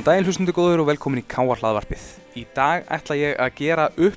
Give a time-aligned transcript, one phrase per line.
[0.00, 2.04] Góðan daginn hlustundu góður og velkomin í Káa hlaðvarpið.
[2.40, 4.14] Í dag ætla ég að gera upp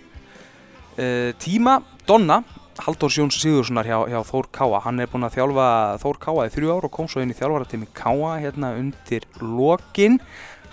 [0.95, 1.73] uh, tíma
[2.07, 2.37] Donna,
[2.85, 4.79] Halldór Jóns Sigurssonar hjá, hjá Þór Káa.
[4.85, 5.65] Hann er búinn að þjálfa
[5.99, 10.15] Þór Káa í þrjú ár og kom svo inn í þjálfaratími Káa hérna undir lokin.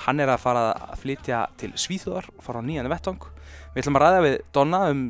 [0.05, 3.27] Hann er að fara að flytja til Svíþjóðar og fara á nýjandi vettvang.
[3.75, 5.03] Við ætlum að ræða við Donna um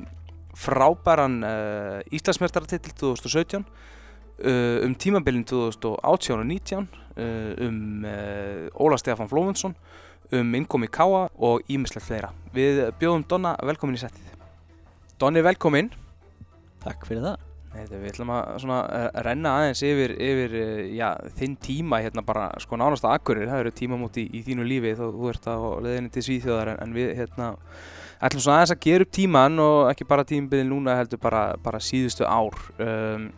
[0.64, 3.68] frábæran uh, Íslandsmertarartitil 2017,
[4.48, 8.06] uh, um tímabilin 2018 og 2019 um
[8.80, 9.74] Óla Stefán Flómundsson
[10.32, 12.30] um innkomi Káa og ímislegt fleira.
[12.54, 14.34] Við bjóðum Donna velkomin í settið.
[15.20, 15.90] Donni velkomin.
[16.84, 17.46] Takk fyrir það.
[17.70, 22.48] Nei, við ætlum að uh, renna aðeins yfir, yfir uh, já, þinn tíma hérna bara
[22.62, 23.46] sko nánast að akkurir.
[23.50, 26.80] Það eru tímamót í, í þínu lífi þó þú ert á leðinni til Svíþjóðar en,
[26.82, 27.52] en við hérna
[28.20, 31.82] ætlum svona aðeins að gera upp tíman og ekki bara tímabilin núna heldur bara, bara
[31.84, 32.58] síðustu ár.
[32.82, 33.30] Um,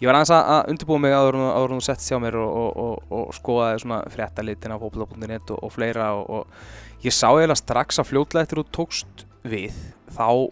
[0.00, 3.10] Ég var aðeins að undirbúa mig áður en þú sett sjá mér og, og, og,
[3.18, 8.46] og skoðaði svona fréttalitin á fókbalta.net og fleira og ég sá eiginlega strax að fljóðlega
[8.46, 9.76] eftir þú tókst við
[10.16, 10.48] þá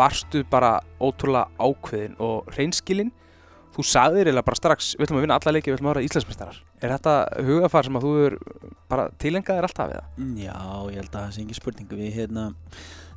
[0.00, 3.12] varstu bara ótrúlega ákveðin og reynskilinn
[3.74, 6.06] þú sagðir eiginlega bara strax við ætlum að vinna alla leiki, við ætlum að vera
[6.08, 8.38] íslensmestarar Er þetta hugafar sem að þú er
[8.90, 10.32] bara tilengaðir alltaf við það?
[10.40, 10.56] Já,
[10.90, 11.94] ég held að það sé ekki spurning.
[12.00, 12.46] Við hérna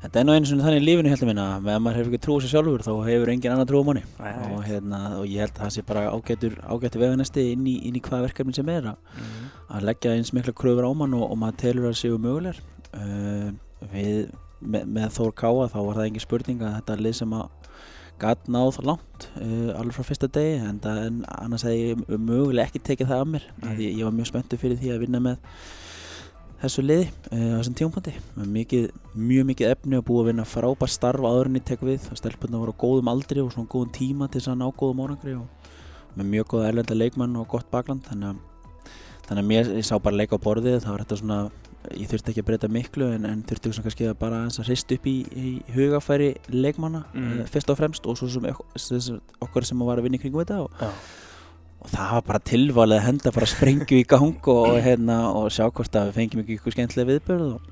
[0.03, 1.43] Þetta er nú einu svona þannig í lífinu minna.
[1.55, 4.01] Að ef maður hefur ekki trúið sér sjálfur þá hefur engin annar trúið manni.
[4.19, 8.01] Og, hérna, og ég held að það sé bara ágættur, ágættur veganesti inn í, í
[8.03, 9.45] hvaða verkefni sem er að, mm.
[9.77, 12.59] að leggja eins mikla kröfur á mann og, og maður telur að séu mögulegar.
[12.91, 13.55] Uh,
[13.93, 17.62] við, með, með Þór Káa þá var það engin spurning að þetta lið sem að
[18.21, 22.83] gæt náð langt uh, alveg frá fyrsta degi en, en annars hefði ég mögulega ekki
[22.89, 23.79] tekið það af mér mm.
[23.79, 25.57] ég, ég var mjög spenntu fyrir því að vinna með
[26.61, 28.13] þessu liði uh, á þessum tíumpondi
[28.57, 32.07] mikið, mjög mikið efni að búa að vinna frábært starf áður en ég tek við
[32.19, 35.35] stelpunna voru á góðum aldri og svona góðum tíma til þess að ná góðum árangri
[35.39, 35.71] og
[36.17, 38.89] með mjög góða erlenda leikmann og gott bakland þannig að,
[39.27, 41.39] þannig að mér, ég sá bara leika á borðið það var þetta svona,
[41.97, 45.09] ég þurfti ekki að breyta miklu en, en þurfti kannski að bara að hrist upp
[45.09, 47.35] í, í hugafæri leikmanna mm.
[47.41, 48.47] uh, fyrst og fremst og svo sem
[49.43, 50.93] okkur sem var að vinna í kringum þetta og ja
[51.83, 55.67] og það var bara tilvalið að henda bara sprengju í gang og, hérna, og sjá
[55.67, 57.67] hvort að við fengjum ekki eitthvað skemmtilega viðbörð og,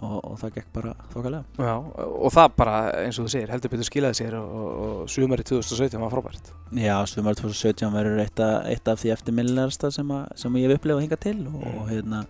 [0.00, 1.74] og, og það gekk bara þokkalega Já,
[2.08, 6.14] og það bara eins og þú segir heldur betur skilaði sér og sumari 2017 var
[6.14, 11.04] frábært Já, sumari 2017 verður eitt, eitt af því eftirminnilegasta sem, sem ég hef upplefað
[11.04, 11.86] hinga til og mm.
[11.92, 12.24] hérna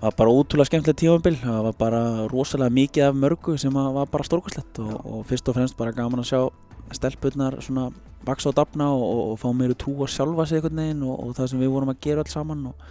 [0.00, 2.00] það var bara ótrúlega skemmtilega tífambil það var bara
[2.32, 6.30] rosalega mikið af mörgu sem var bara stórkvæslegt og fyrst og fremst bara gaman að
[6.30, 6.40] sjá
[6.96, 7.90] stelpunnar svona
[8.24, 11.36] vaksa og dapna og, og fá meira trú að sjálfa sig einhvern veginn og, og
[11.36, 12.88] það sem við vorum að gera alls saman og,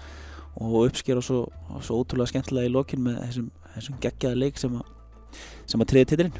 [0.61, 1.41] og uppskera svo,
[1.81, 4.93] svo ótrúlega skemmtilega í lokin með þessum, þessum geggjaða leik sem að,
[5.65, 6.39] sem að triði titlinn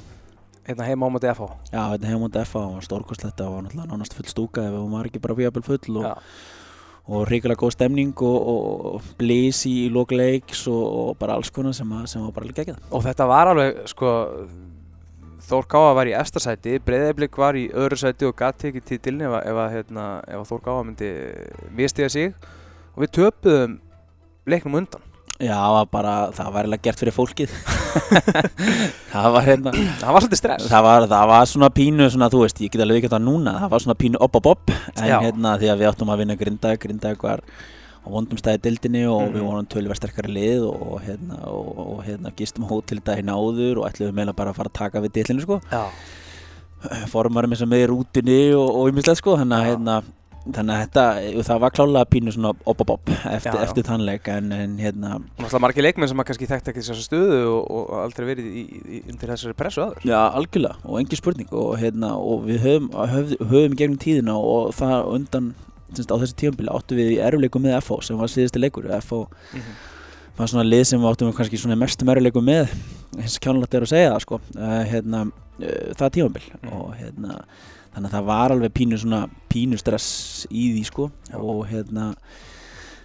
[0.69, 3.90] Hérna heima á móti FH Já, hérna heima á móti FH og stórkostletta og náttúrulega
[3.90, 6.25] nánast full stúka ef hún var ekki bara fjöfabel full og
[7.30, 12.36] ríkilega góð stemning og blís í lókleiks og bara alls konar sem, að, sem var
[12.36, 14.12] bara alveg geggjað Og þetta var alveg sko
[15.50, 19.34] Þór Gáða var í eftirsæti, Breiðeiblik var í öðru sæti og gæti ekki títilni ef,
[19.42, 21.09] ef, hérna, ef Þór Gáða myndi
[21.74, 22.36] mistiða sig
[22.94, 23.80] og við töpuðum
[24.50, 25.06] leiknum undan.
[25.40, 27.58] Já, það var bara, það var eiginlega gert fyrir fólkið.
[29.14, 29.74] það var hérna...
[29.74, 30.70] Það var svolítið stress.
[30.70, 33.56] Það var, það var svona pínu, svona, þú veist, ég get alveg ekki þetta núna,
[33.64, 35.18] það var svona pínu op op op, en Já.
[35.26, 37.44] hérna því að við áttum að vinna Grindag, Grindag var
[38.00, 39.34] á vondum stæði dildinni og mm.
[39.36, 43.82] við vorum tölver sterkari lið og, hérna, og, og hérna, gistum hótel í daginn áður
[43.82, 45.60] og ætlum við meila bara að fara að taka við dildinni sko.
[47.12, 49.98] formarum eins og með í rútinni og ymmislega sko þannig að hérna,
[50.56, 51.04] þannig að þetta,
[51.48, 56.12] það var klálega pínu svona op-op-op eftir, eftir þannleik en, en hérna Náttúrulega margir leikmenn
[56.12, 59.58] sem að kannski þekkt ekki þessu stöðu og, og aldrei verið í, í, undir þessari
[59.60, 64.02] pressu aður Já, algjörlega og engin spurning og, hérna, og við höfum, höfum, höfum gegnum
[64.02, 65.52] tíðina og það undan
[65.90, 69.60] á þessi tíumbili áttu við í erfleikum með FH sem var síðusti leikur FH mm
[69.60, 69.76] -hmm.
[70.38, 72.70] var svona lið sem áttum við kannski svona mestum erfleikum með
[73.18, 75.26] eins og kjánulegt er að segja það sko uh, hérna,
[75.60, 76.74] uh, það tíumbil mm -hmm.
[76.78, 77.46] og hérna
[77.94, 80.09] þannig að það var alveg pínu svona pínu stress
[80.50, 81.38] í því sko Já.
[81.39, 82.12] og hérna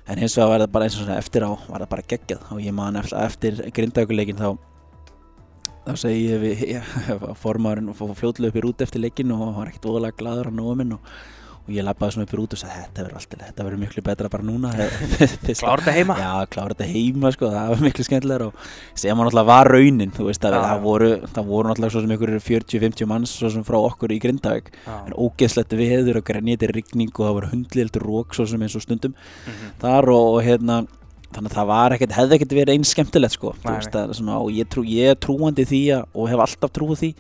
[0.04, 2.50] en hins vegar var það bara eins og svona eftir á var það bara geggjað
[2.52, 4.48] og ég man eftir, eftir grindaukuleikin þá
[5.84, 6.64] þá segi ég við
[7.42, 10.52] formarinn og fóð fljóðlega upp í rúti eftir leikin og hann var ekkert óðalega gladur
[10.52, 11.14] á nóminn og
[11.64, 14.02] og ég lappaði svona upp í rút og sagði þetta verður alltaf, þetta verður miklu
[14.04, 14.72] betra bara núna.
[15.64, 16.16] Klára þetta heima?
[16.20, 20.12] Já, klára þetta heima sko, það var miklu skemmtilegar og sem að náttúrulega var raunin,
[20.12, 20.44] þú veist.
[20.44, 24.12] Að það voru, það voru náttúrulega svo sem ykkur 40-50 manns svo sem frá okkur
[24.12, 24.68] í Grindavík.
[24.92, 28.76] En ógeðslegt við hefur og grænýttir rigning og það voru hundlíðildur rók svo sem eins
[28.76, 29.14] og stundum.
[29.16, 29.72] Mm -hmm.
[29.80, 30.84] þar og, og hérna
[31.34, 34.38] þannig að það var ekkert, hefði ekkert verið eins skemmtilegt sko, Nei, veist, að, svona,
[34.38, 37.10] og ég, trú, ég trúandi því að, og hef alltaf trúið því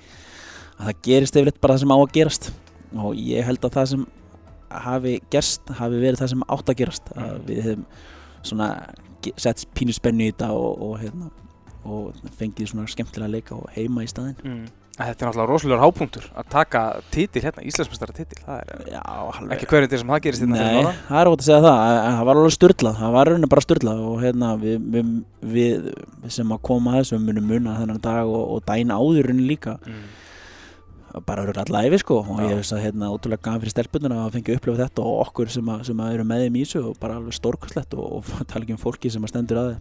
[0.78, 2.52] að það gerist eftir bara það sem á að gerast.
[2.94, 4.06] Og ég held að það sem
[4.70, 7.88] hafi gerst hafi verið það sem átt að gerast að við hefum
[8.44, 8.68] svona
[9.40, 11.30] sett pínu spennu í þetta og, og, hérna,
[11.88, 14.40] og fengið svona skemmtilega leika og heima í staðinn.
[14.44, 14.64] Mm.
[14.94, 16.80] Þetta er náttúrulega rosalega hápunktur að taka
[17.10, 19.00] titil hérna, Íslandsmestara titil það er Já,
[19.56, 22.28] ekki hverjandi sem það gerist hérna Nei, það er ótt að segja það, en það
[22.28, 25.10] var alveg styrlað, það var raunin bara styrlað og hérna við, við,
[25.56, 25.88] við,
[26.36, 29.74] sem að koma að þessu munum muna þennan dag og, og dæna áður raunin líka,
[29.82, 30.06] mm.
[31.26, 34.32] Bara eru allar æfi sko og ég veist að hérna ótrúlega gaf fyrir stelpununa að
[34.34, 36.82] fengja að upplifa þetta og okkur sem, að, sem að eru með þeim í þessu
[36.90, 39.74] og bara alveg stórkostlegt og, og tala ekki um fólki sem að stendur að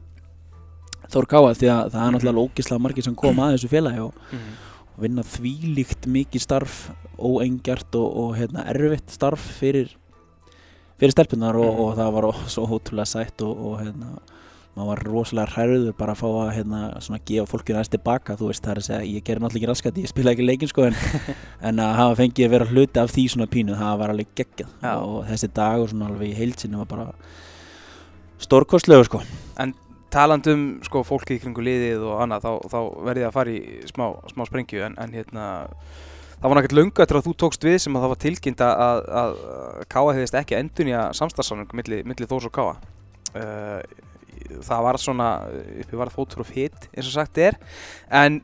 [1.14, 4.14] Þór Káa því að það er náttúrulega ógislega margir sem koma að þessu félagi og,
[4.34, 4.54] Mm.
[4.96, 6.78] og vinna þvílíkt mikið starf
[7.20, 9.92] óengjart og, og hérna, erfitt starf fyrir,
[11.02, 11.82] fyrir stelpunar og, Mhm.
[11.84, 14.14] og það var svo ótrúlega sætt og, og hérna,
[14.74, 18.66] maður var rosalega hræður bara að fá að hérna, svona, gefa fólkinu aðeins tilbaka veist
[18.66, 20.98] það er að segja, ég gerir náttúrulega ekki raskat ég spila ekki leikin sko en,
[21.70, 24.72] en að hafa fengið að vera hluti af því svona pínu það var alveg geggjað.
[24.82, 24.94] Já.
[24.98, 27.08] og þessi dag og svona alveg í heilsinni var bara
[28.42, 29.22] stórkostlegu sko.
[30.14, 33.54] Talandi um sko, fólki í kringu liðið og annað þá, þá verði ég að fara
[33.54, 35.46] í smá, smá sprengju en, en hérna
[36.44, 39.06] það var náttúrulega löngu eftir að þú tókst við sem að það var tilkynnt að,
[39.22, 39.38] að,
[39.90, 43.80] Káa hefðist ekki endun í að samstarfsánung milli, milli Þórs og Káa uh,
[44.64, 45.30] það var svona
[45.84, 47.58] uppi var fótur og fit eins og sagt er.
[48.12, 48.42] En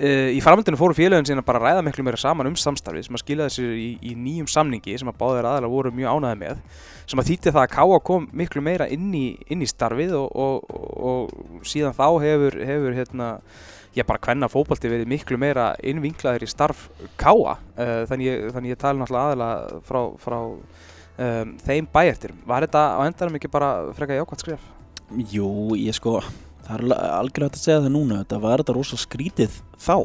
[0.00, 3.24] uh, í framhaldinu fóru félögin sína bara ræða miklu meira saman um samstarfið sem að
[3.24, 6.62] skilaði sér í, í nýjum samningi sem að báðir aðalega voru mjög ánæði með
[7.10, 10.30] sem að þýtti það að Káa kom miklu meira inn í, inn í starfið og,
[10.30, 13.30] og, og síðan þá hefur, hefur hérna,
[13.98, 16.84] já bara hvenna fótbalti verið miklu meira innvinklaður í starf
[17.18, 22.62] Káa uh, þannig, ég- þannig ég tala náttúrulega aðalega frá, frá um, þeim bæjartir var
[22.68, 24.68] þetta á endanum ekki bara frekar jákvæmt skref?
[25.30, 25.48] Jú,
[25.78, 26.20] ég sko
[26.66, 29.96] það er algjörlega hægt að segja það núna þetta var þetta rosa skrítið þá.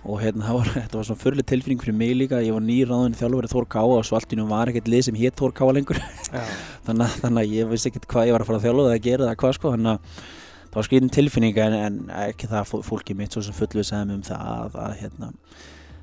[0.00, 3.16] Og hérna það var, þetta var svona fyrirlega tilfinning fyrir mig líka, ég var nýráðin
[3.18, 5.74] þjálfari Þór Káa og svo allt í nú var ekkert lið sem hétt Þór Káa
[5.76, 5.98] lengur.
[6.86, 8.94] Þannig, að- þannig að ég vissi ekkert hvað ég var að fara að þjálfa eða
[9.00, 10.22] að gera eða hvað sko þannig að
[10.70, 11.98] það var skriðin tilfinning en, en
[12.30, 15.28] ekki það fó- fólki mitt svo sem fullvið segðum um það að, að hérna,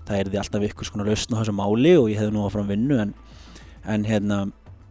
[0.09, 2.67] það er því alltaf ykkur skona lausn á þessu máli og ég hefði nú áfram
[2.69, 3.13] vinnu en,
[3.95, 4.39] en hérna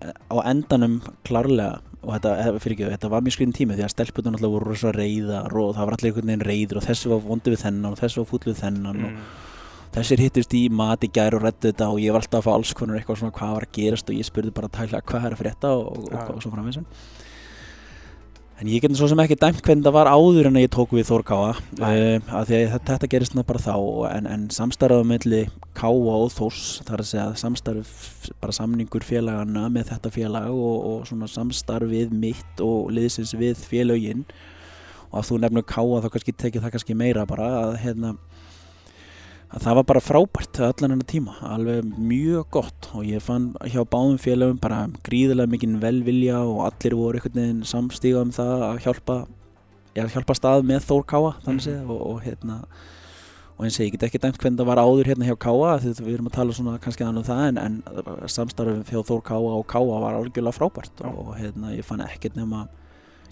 [0.04, 2.32] á endanum klárlega og þetta,
[2.62, 5.72] fyrir ekki, þetta var mjög skriðin tími því að stelpunar náttúrulega voru rosa reyðar og
[5.74, 8.28] það var allir einhvern veginn reyður og þessi var vondi við þennan og þessi var
[8.30, 9.26] fúll við þennan og Mm.
[9.96, 12.52] þessir hittist í mat í gær og reddu þetta og ég var alltaf að fá
[12.54, 15.32] alls konar eitthvað svona hvað var að gerast og ég spurði bara tækla hvað er
[15.36, 16.18] að frétta og, og, Já.
[16.20, 16.78] og, og svo framvegis
[18.56, 20.92] en ég getur svo sem ekki dæmt hvernig það var áður en að ég tók
[20.96, 22.20] við Þór Káa uh, Nei.
[22.24, 23.74] að því að þetta, gerist ná bara þá
[24.08, 25.40] en, en samstarfið melli
[25.76, 27.90] Káa og Þórs þar að segja samstarf
[28.40, 34.24] bara samningur félagana með þetta félag og, og svona samstarfið mitt og liðsins við félögin
[35.10, 38.16] og að þú nefnir Káa þá kannski tekið það kannski meira bara að hérna
[39.54, 42.90] að það var bara frábært allan enna tíma, alveg mjög gott.
[42.98, 47.64] Og ég fann hjá báðum félögum bara gríðilega mikinn velvilja og allir voru einhvern veginn
[47.68, 49.18] samstíga um það að hjálpa,
[49.96, 52.60] að hjálpa stað með Þór Káa þannig séð og, og hérna
[53.56, 55.92] og eins og ég get ekki dæmt hvernig það var áður hérna hjá Káa því
[55.94, 59.22] að við erum að tala svona kannski annað um það en, en samstarfum hjá Þór
[59.30, 60.92] Káa og Káa var algjörlega frábært.
[61.00, 61.08] Já.
[61.08, 62.66] og hérna ég fann ekkert nema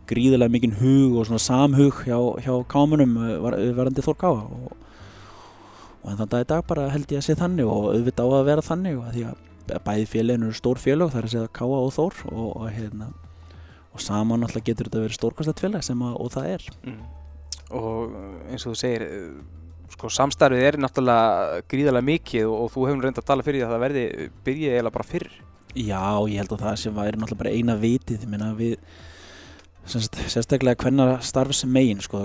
[0.08, 4.72] gríðilega mikinn hug og svona samhug hjá, hjá Kámunum var, varandi Þór Káa og
[6.04, 8.36] og en þann dag í dag bara held ég að sé þannig og auðvitað á
[8.38, 11.52] að vera þannig og því að bæði félagin eru stór félag það er að segja
[11.56, 13.06] Káa og Þór og, og, hérna,
[13.94, 16.98] og saman náttúrulega getur þetta verið stórkvæmstætt félag sem að, og það er Mm.
[17.80, 18.18] og
[18.52, 19.30] eins og þú segir eh,
[19.94, 23.66] sko samstarfið er náttúrulega gríðarlega mikið og, og þú hefur reynd að tala fyrir því
[23.66, 24.04] að það verði
[24.44, 25.28] byrjið eiginlega bara fyrr
[25.74, 28.76] Já, ég held að það sem væri náttúrulega bara eina vitið, ég meina við
[29.88, 32.24] sérstaklega hvenna starfs megin sko,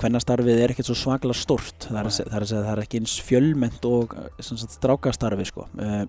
[0.00, 3.14] hvenna starfið er ekkert svo svaklega stort það er, það er það er ekki eins
[3.22, 5.68] fjölment og strákastarfi sko.
[5.78, 6.02] uh,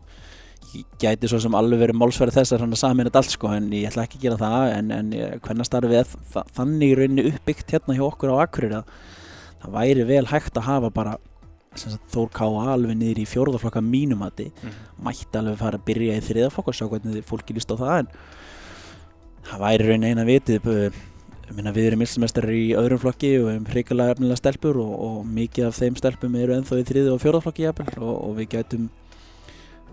[0.73, 3.87] ég gæti svo sem alveg verið málsverði þess að samin þetta allt sko, en ég
[3.91, 5.13] ætla ekki að gera það en, en
[5.45, 8.91] hvenna starfið er þa þannig í rauninni uppbyggt hérna hjá okkur á Akureyri að
[9.61, 11.17] það væri vel hægt að hafa bara
[11.77, 12.73] Þór Ká.A.
[12.73, 14.47] alveg niður í fjórðaflokka mínumati
[15.03, 18.09] mætti alveg fara að byrja í þriðaflokk og sjá hvernig fólki líst á það en
[19.51, 20.67] það væri raun eina vitið
[21.47, 24.93] ég meina, við erum milsmestrar í öðrum flokki og við erum hrikalega efnilega stelpur og,
[25.07, 28.49] og mikið af þeim stelpum eru ennþá í þriði og fjórðaflokki jafnvel og, og við
[28.57, 28.89] getum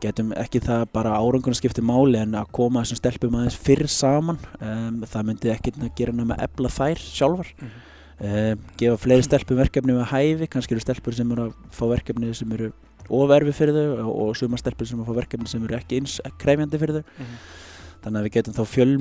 [0.03, 4.41] getum ekki það bara árangurinn skipti máli en að koma þessum stelpum aðeins fyrr saman
[4.59, 7.79] um, það myndi ekki gera nema að ebla þær sjálfar Mhm.
[8.27, 12.35] um, gefa fleiri stelpum verkefni með hæfi kannski eru stelpur sem eru að fá verkefni
[12.35, 12.73] sem eru
[13.09, 16.19] oferfi fyrir þau og, og sumar stelpur sem að fá verkefni sem eru ekki eins
[16.43, 17.39] krefjandi fyrir þau Mhm.
[18.05, 18.95] Þannig að við getum þá fjöl,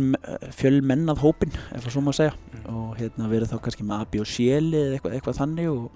[0.55, 2.75] fjölmennað hópin ef það svo maður segja Mhm.
[2.75, 5.91] og hérna verið þá kannski með AB og Shéli eða eitthvað, eitthvað þannig og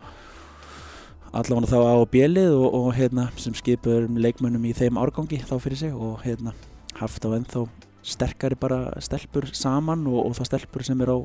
[1.38, 5.56] allavega þá A og B-lið og, og hérna sem skipur leikmönnum í þeim árgangi þá
[5.64, 6.54] fyrir sig og hérna
[7.00, 7.66] haft á ennþá
[8.08, 11.18] sterkari bara stelpur saman og, og það stelpur sem er á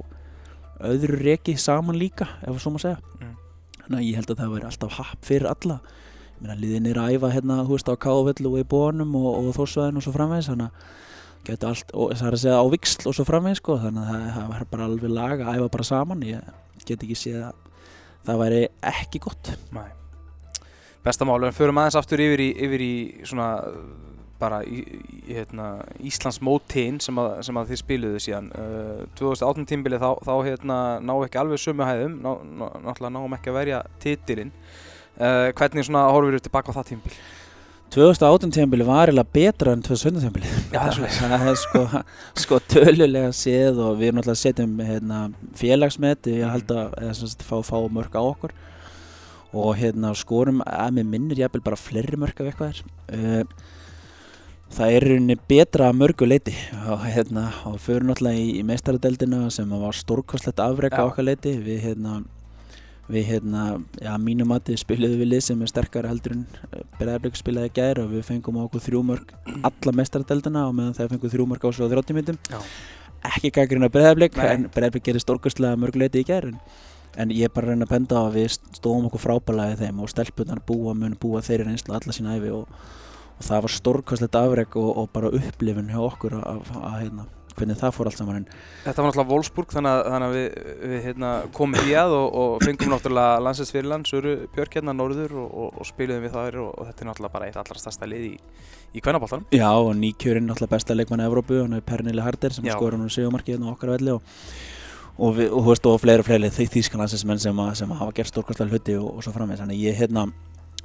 [0.82, 3.36] öðru reki saman líka ef svo maður segja Mm.
[3.86, 6.98] þannig að ég held að það væri alltaf happ fyrir alla ég meina liðin er
[6.98, 10.12] að æfa hérna þú veist á Kávill og í bónum og, og þórsvæðin og svo
[10.16, 10.98] framvegis þannig að
[11.46, 14.28] getur allt, og það er að segja á viksl og svo framvegis sko, þannig að
[14.36, 16.52] það, var bara alveg lag að æfa bara saman ég
[16.86, 17.58] get ekki séð að
[18.26, 19.90] það væri ekki gott Nei.
[21.02, 22.94] Besta mál, en förum aðeins aftur yfir í, yfir í
[23.26, 23.48] svona
[24.42, 25.68] bara í, í hérna,
[26.02, 31.14] Íslands mótin sem, sem að þið spiluðu síðan uh, 2018 tímbili þá, þá hérna, ná
[31.18, 36.08] ekki alveg sömu hæðum ná, ná, náttúrulega náum ekki að verja titilinn uh, hvernig svona
[36.10, 37.14] horfir þú tilbaka á það tímbil?
[37.92, 41.18] 2018 tíðanbili var eiginlega betra en 2017 tíðanbili Já, það er svoleiðis.
[41.32, 41.82] það er sko,
[42.44, 45.18] sko tölulega séð og við erum náttúrulega setjum hérna,
[45.60, 48.56] félagsmet ég held að sagt, fá, fá mörg á okkur.
[49.52, 52.82] Og hérna skorum að mér minnir jafnvel bara fleiri mörg af eitthvað er.
[53.12, 53.72] Uh,
[54.72, 56.54] það er rauninni betra að mörgu leiti
[56.88, 61.58] og hérna og fyrir náttúrulega í, í meistaradeldina sem var stórkostlegt afrek á okkar leiti
[61.60, 62.22] við hérna
[63.10, 63.64] við hérna,
[63.98, 66.44] já mínum mati spiluðum við lið sem er sterkara heldur en
[67.00, 69.34] Breiðarblik spilaði í gær og við fengum á okkur þrjú mörg
[69.68, 72.60] alla meistaradeldina og meðan þeir fengum þrjú mörg á svo 30 myndum Já.
[73.32, 74.46] ekki gaggrina Breiðarblik Nei.
[74.52, 78.22] en Breiðarblik gerir stórkostlega mörguleiti í gær en, ég er bara að reyna að benda
[78.22, 81.98] á að við stóðum okkur frábælega í þeim og stelpunar búa mun búa þeirri reynslu
[81.98, 82.70] alla sína æfi og,
[83.34, 87.26] og það var stórkostlegt afreg og, og bara upplifun hjá okkur að, að, að hérna,
[87.58, 88.46] hvernig það fór allt saman en
[88.82, 90.58] Þetta var náttúrulega Wolfsburg þannig að, þannig að við,
[90.92, 93.72] við hérna, komum í að og, og fengum náttúrulega landsins
[94.12, 97.48] Söru Björk hérna norður og, og, og spiluðum við það og, þetta er náttúrulega bara
[97.48, 98.34] eitt allra stærsta lið í,
[98.92, 99.48] í kvennaboltanum.
[99.54, 102.76] Já, og nýkjörinn náttúrulega besta leikmann í Evrópu, hann er Pernille Harder sem Já.
[102.76, 107.26] skora nú sigumarkið hérna okkar velli og, þú veist, og fleiri og fleiri því þýskanlandsins
[107.44, 110.30] sem, sem hafa gert stórkostlega hluti og, og svo framvegis, þannig ég hérna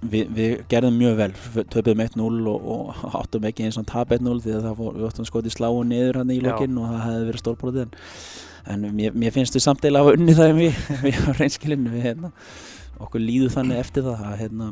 [0.01, 4.12] við, við gerðum mjög vel, Við töpuðum 1-0 og, og áttum ekki eins og tap
[4.13, 6.46] 1-0 því að það fór, við áttum skotið sláu niður hann í Já.
[6.51, 7.96] lokinn og það hefði verið stórbrotið en,
[8.75, 11.30] en mér, mér finnst við samt eða að hafa unnið það en við, við á
[11.42, 12.32] reynskilinu við hérna,
[13.08, 14.70] okkur líðu þannig eftir það að hérna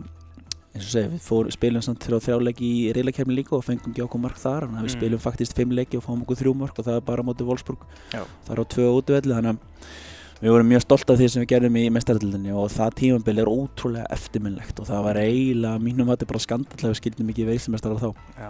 [0.75, 4.03] eins og segja, við fór, spilum samt þrjá þrjáleiki í reyðleikefni líka og fengum ekki
[4.03, 4.99] okkur mark þar þannig að við Mm.
[4.99, 7.85] spilum faktist fimm leiki og fáum okkur þrjú mark og það er bara móti Wolfsburg
[8.11, 8.25] Já.
[8.43, 9.95] það er á tvö útvelli þannig að
[10.41, 13.51] við vorum mjög stolt af því sem við gerðum í mestaröldinni og það tímambil er
[13.51, 17.45] ótrúlega eftirminnlegt og það var eiginlega mínum að þetta bara skandall að við skildum ekki
[17.49, 18.09] veislimestarar þá
[18.41, 18.49] Já.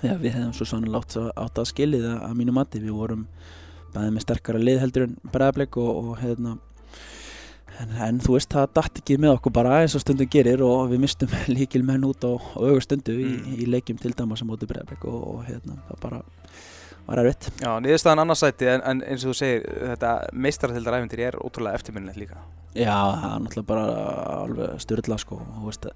[0.00, 2.96] þegar við hefðum svo sannlega átt, að- átt að skilið að, að mínum mati við
[2.98, 3.22] vorum
[3.94, 6.56] bæðið með sterkara lið heldur en bregðarbleik og, og hérna
[7.80, 10.90] en, en þú veist það datt ekki með okkur bara eins og stundum gerir og
[10.92, 13.54] við mistum líkil menn út á, á augur stundu í, Mm.
[13.54, 16.20] í leikjum til dæmis á móti bregðarbleik og, og hérna það bara
[17.06, 17.50] var erfitt.
[17.60, 20.14] Já, niðurstaðan annarsæti en, en eins og þú segir, þetta
[20.46, 22.42] meistaratildaræfindir er ótrúlega eftirminnilegt líka.
[22.70, 23.86] Já, það er náttúrulega bara
[24.44, 25.40] alveg styrla sko.
[25.64, 25.88] Veist,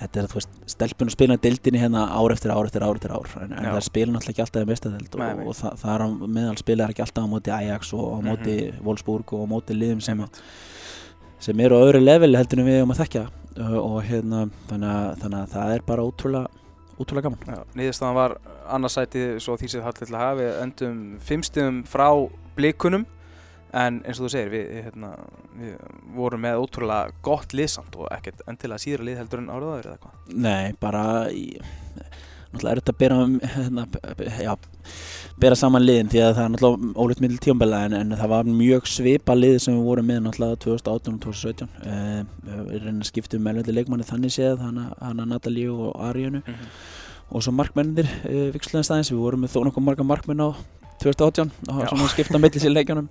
[0.00, 3.14] þetta er þú veist stelpun og spila dildinni hérna ár eftir ár eftir ár eftir
[3.14, 6.02] ár en, en það spila náttúrulega ekki alltaf í Nei, og, og það, það er
[6.02, 6.08] á
[6.38, 10.02] meðal spila ekki alltaf á móti Ajax og á móti Wolfsburg og á móti liðum
[10.02, 10.24] sem,
[11.46, 13.26] sem eru á öðru leveli heldur en við um að þekkja.
[13.56, 16.65] Uh, og hérna þannig að, þannig að það er bara ótrúlega
[16.96, 18.36] ótrúlega gaman Já, niðurstaðan var
[18.76, 22.08] annarsæti svo því sem það til að hafa, við endum fimmstum frá
[22.56, 23.06] blikunum
[23.76, 25.10] en eins og þú segir, við, hérna,
[25.58, 25.74] við
[26.16, 30.00] vorum með ótrúlega gott liðsamt og ekkert endilega síðra lið heldur en árið aður eða
[30.04, 30.30] hvað.
[30.46, 31.44] Nei, bara í,
[32.56, 33.18] náttúrulega er þetta að bera,
[33.54, 33.84] hérna,
[34.42, 34.52] já,
[35.40, 38.50] bera saman liðin því að það er náttúrulega ólíkt middil tíumbela en, en það var
[38.50, 42.22] mjög svipa lið sem við vorum með náttúrulega 2018 og 2017 uh,
[42.70, 46.42] við reynum að skipta um meðlöndi leikmanni þannig séð, hana, Natalíu og Arianu
[47.26, 50.50] og svo markmennir uh, viksluðan staðins, við vorum með þó nokkuð marga markmenn á
[51.02, 51.88] 2018 og Já.
[51.90, 53.08] svona skipta millis í leikjunum.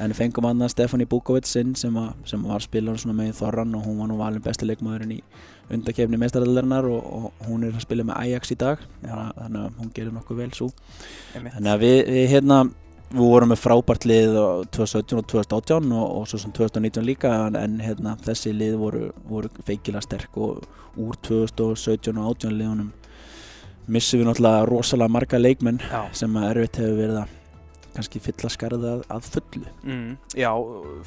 [0.00, 4.10] En fengum annað Stefani Bukovic inn sem, sem var spilar með Þorran og hún var
[4.12, 5.20] nú valin besti leikmaðurinn í
[5.72, 8.82] undakefni meistaraldarinnar og, og hún er að spila með Ajax í dag.
[9.04, 10.70] Þannig að- hún gerir nokkuð vel svo
[11.34, 12.60] þannig að við, við hérna
[13.06, 17.30] við vorum með frábært lið á 2017 og 2018 og, og svo sem 2019 líka
[17.46, 20.64] en, en hérna, þessi lið voru, voru feikilega sterk og
[20.98, 22.90] úr 2017 og 18 liðunum
[23.92, 26.00] missum við náttúrulega rosalega marga leikmenn Já.
[26.16, 27.34] sem að erfitt hefur verið að
[27.96, 29.72] kannski fylla skarðið að, að fullu.
[29.86, 30.50] Mm, já,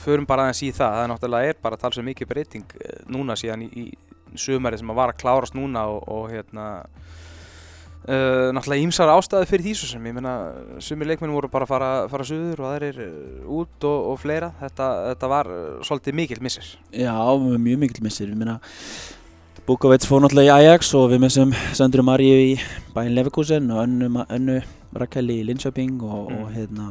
[0.01, 3.37] förum bara aðeins í það, það er náttúrulega er bara talsveg mikið breyting eh, núna
[3.39, 6.65] síðan í, í sumari sem að var að klárast núna og, og hérna
[8.05, 10.09] uh, náttúrulega ímsar ástæði fyrir því svo sem.
[10.09, 10.33] Ég meina,
[10.85, 14.51] sumir leikmenn voru bara að fara, fara suður og aðrir eh, út og, og fleira,
[14.63, 15.53] þetta, þetta var
[15.87, 16.73] svolítið mikill missir.
[16.93, 18.33] Já, mjög mikill missir.
[18.33, 18.59] Við minna
[19.69, 22.53] Bukovic fór náttúrulega í Ajax og við missum Söndru Maríu í
[22.95, 24.55] bæinn Leverkusen og önnu, önnu
[24.97, 26.55] Rakel í Linköping og, og Mm.
[26.55, 26.85] hérna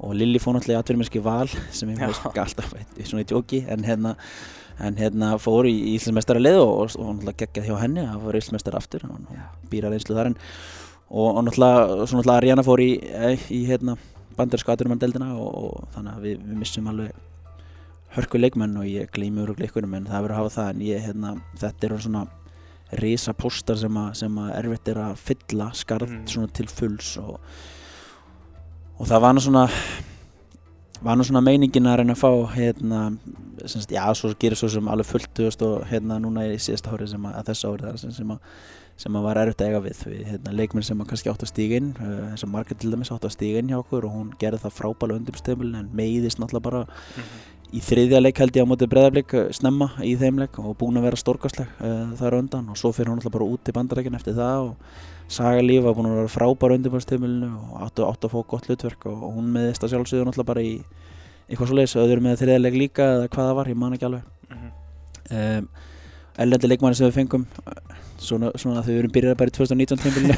[0.00, 3.60] og Lilli fór náttúrulega í atvinnumerski val sem ég veist alltaf í svona í tjóki
[3.68, 4.14] en hérna
[4.80, 8.38] en hérna fór í Íslandsmeistara lið og, og, og náttúrulega geggjað hjá henni að fór
[8.40, 10.38] Íslandsmeistara aftur og hún býra reynslu þar en
[11.10, 12.90] og, og náttúrulega, svo náttúrulega Ariana fór í,
[13.52, 13.98] í hérna,
[14.38, 17.12] bandarísku aðurumandeldina og, og þannig að við, við missum alveg
[18.16, 21.04] hörku leikmenn og ég gleymi úr leikunum en það verður að hafa það en ég,
[21.06, 22.24] hérna, þetta eru svona
[23.00, 27.38] risa póstar sem, sem að erfitt er að fylla skarð svona til fulls og,
[28.98, 29.64] og það var nú svona
[31.02, 33.00] var nú svona meiningin að reyna að fá hérna,
[33.64, 36.92] semst, já, svo gerir svo sem alveg fullt þú veist, og hérna núna í síðasta
[36.92, 38.46] ári sem að, að ári það sem, sem að
[39.02, 41.50] sem að var erfitt að eiga við, við hérna, leikmenn sem að kannski átt að
[41.50, 44.14] stíga inn uh, eins og Margrét til dæmis átt að stíga inn hjá okkur og
[44.14, 46.82] hún gerði það frábæla undirstömmul en meiðist náttúrulega bara
[47.72, 51.06] í þriðja leik held ég á móti breðablík snemma í þeim leik og búin að
[51.08, 52.68] vera stórkastleg uh, þar á undan.
[52.72, 54.98] Og svo fyrir hún alltaf bara út í bandarækinn eftir það og
[55.32, 59.22] Saga Líf var búin að vera frábæra undirbúrstömmulinu og áttu að fá gott hlutverk og,
[59.38, 60.74] hún meðist að sjálfsögðu náttúrulega bara í
[61.48, 64.08] eitthvað svo leiðis, öður með þriðja leik líka eða hvað það var, ég man ekki
[64.08, 64.28] alveg.
[65.32, 65.70] Um,
[66.40, 67.42] Ellendi leikmanni sem við fengum
[68.22, 70.36] svona, svona að þau erum byrjað bara í 2019 tímbilinu.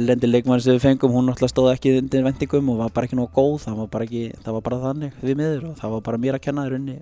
[0.00, 3.16] Ellendi leikmanni sem við fengum, hún náttúrulega stóð ekki undir vendingum og var bara ekki
[3.16, 6.04] nóg góð, það var bara, ekki, það var bara þannig við miður og það var
[6.10, 6.98] bara mér að kenna þér unni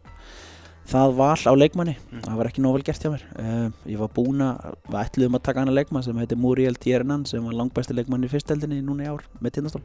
[0.93, 2.23] það val á leikmanni, Mm.
[2.27, 5.37] það var ekki nóg vel gert hjá mér uh, ég var búinn að, við ætluðum
[5.39, 9.07] að taka hana leikmann sem heitir Muriel Tiernan sem var langbæsti leikmann í fyrsteldinni núna
[9.07, 9.83] í ár með tindastól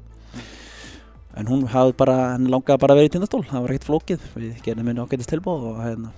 [1.37, 4.63] en hún hafði bara, langaði bara að vera í tindastól það var ekkert flókið, við
[4.65, 6.11] gerðum henni ágætist tilbúð og hérna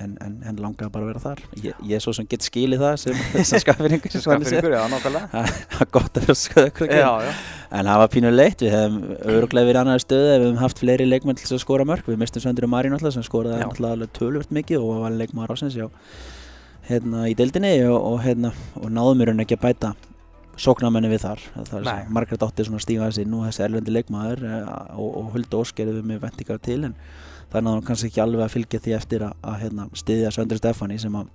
[0.00, 2.82] en, en henni langaði bara að vera þar ég, ég er svo sem get skilið
[2.84, 5.44] það sem, sem skaffinningur Skafir ykkur, já, nákvæmlega.
[5.76, 7.32] það er gott að vera skoða ykkur Já, já.
[7.70, 8.96] En það var pínu leitt, við hefum
[9.30, 12.08] öruglega verið annar stöðu ef við hefum haft fleiri leikmenn til að skora mörg.
[12.10, 15.76] Við mistum Söndur og Marín alltaf sem alveg tölvört mikið og var leikmaður ásins
[16.90, 19.92] hérna, í deildinni og, og, hérna, og náðum í rauninni ekki að bæta
[20.60, 21.44] sóknarmenni við þar.
[21.54, 21.90] Það er
[22.80, 26.08] að stíga þessi inn og þessi erlendi leikmaður eh, og, og Hulda Ósk gerði við
[26.10, 26.96] með vendingar til en
[27.50, 30.98] það náðum kannski ekki alveg að fylgja því eftir að, að hérna, styðja Söndri Stefani
[31.02, 31.30] sem að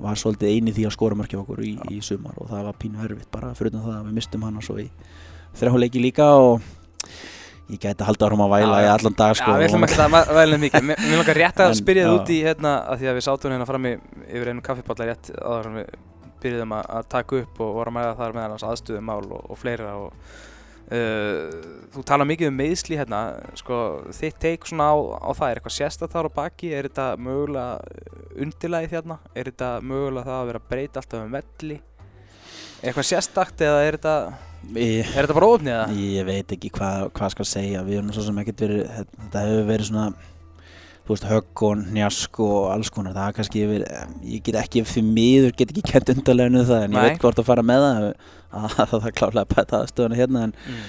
[0.00, 3.02] var svolítið eini því að skora mörkja okkur í, í sumar og það var pínu
[3.04, 4.86] erfitt bara fyrir það að við mistum hana svo í
[5.60, 6.62] þrjáleiki líka og
[7.70, 9.98] ég gæti að halda árum að væla í allan dag sko Já, við ætlum ekki
[10.02, 10.86] að væla mikið.
[10.88, 12.20] Mér mér langar rétt að spyrja þið já.
[12.20, 13.92] út í hérna, að því að við sátum hérna frammi
[14.26, 15.92] yfir einu kaffipalla rétt en við
[16.40, 19.92] byrjuðum að, að taka upp og vorum að það meðal hans aðstöðumál og, og fleira
[20.00, 20.32] og
[20.90, 23.20] þú tala mikið um meðsli hérna,
[23.58, 23.76] sko,
[24.16, 28.00] þitt teik svona á, á það, er eitthvað sérstætt þar á baki, er þetta mögulega
[28.42, 31.78] undirlægið hérna, er þetta mögulega það að vera að breyta alltaf um velli,
[32.80, 34.16] er eitthvað sérstakt eða er þetta,
[34.74, 36.02] ég, er þetta bara ofnið eða?
[36.08, 37.86] ég veit ekki hvað hva skal segja.
[37.86, 40.08] Við erum svo sem ekkert verið þetta hefur verið svona
[41.10, 43.16] þú veist högg og njask og alls konar.
[43.16, 43.84] Það er kannski yfir,
[44.30, 47.08] ég get ekki því miður get ekki kent undarleginu það en ég Nei.
[47.10, 48.08] veit hvort að fara með það.
[48.60, 50.80] Að það er klálega að bæta aðstöðuna hérna en Mm.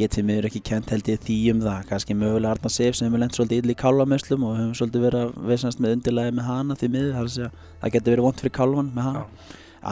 [0.00, 1.80] get því miður ekki kent held ég því um það.
[1.90, 5.24] Kannski mögulega Arna Sif sem hefur lent svolítið ill í kálvameslum og hefur svolítið verið
[5.26, 7.10] að veisnast með undirlægi með hana því miður.
[7.10, 9.24] Er að það getur verið vond fyrir kálvan með hana.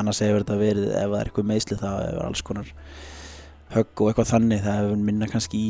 [0.01, 2.73] Annars hefur þetta verið ef það er eitthvað meisli það hefur alls konar
[3.75, 5.69] högg og eitthvað þannig það hefur minna kannski í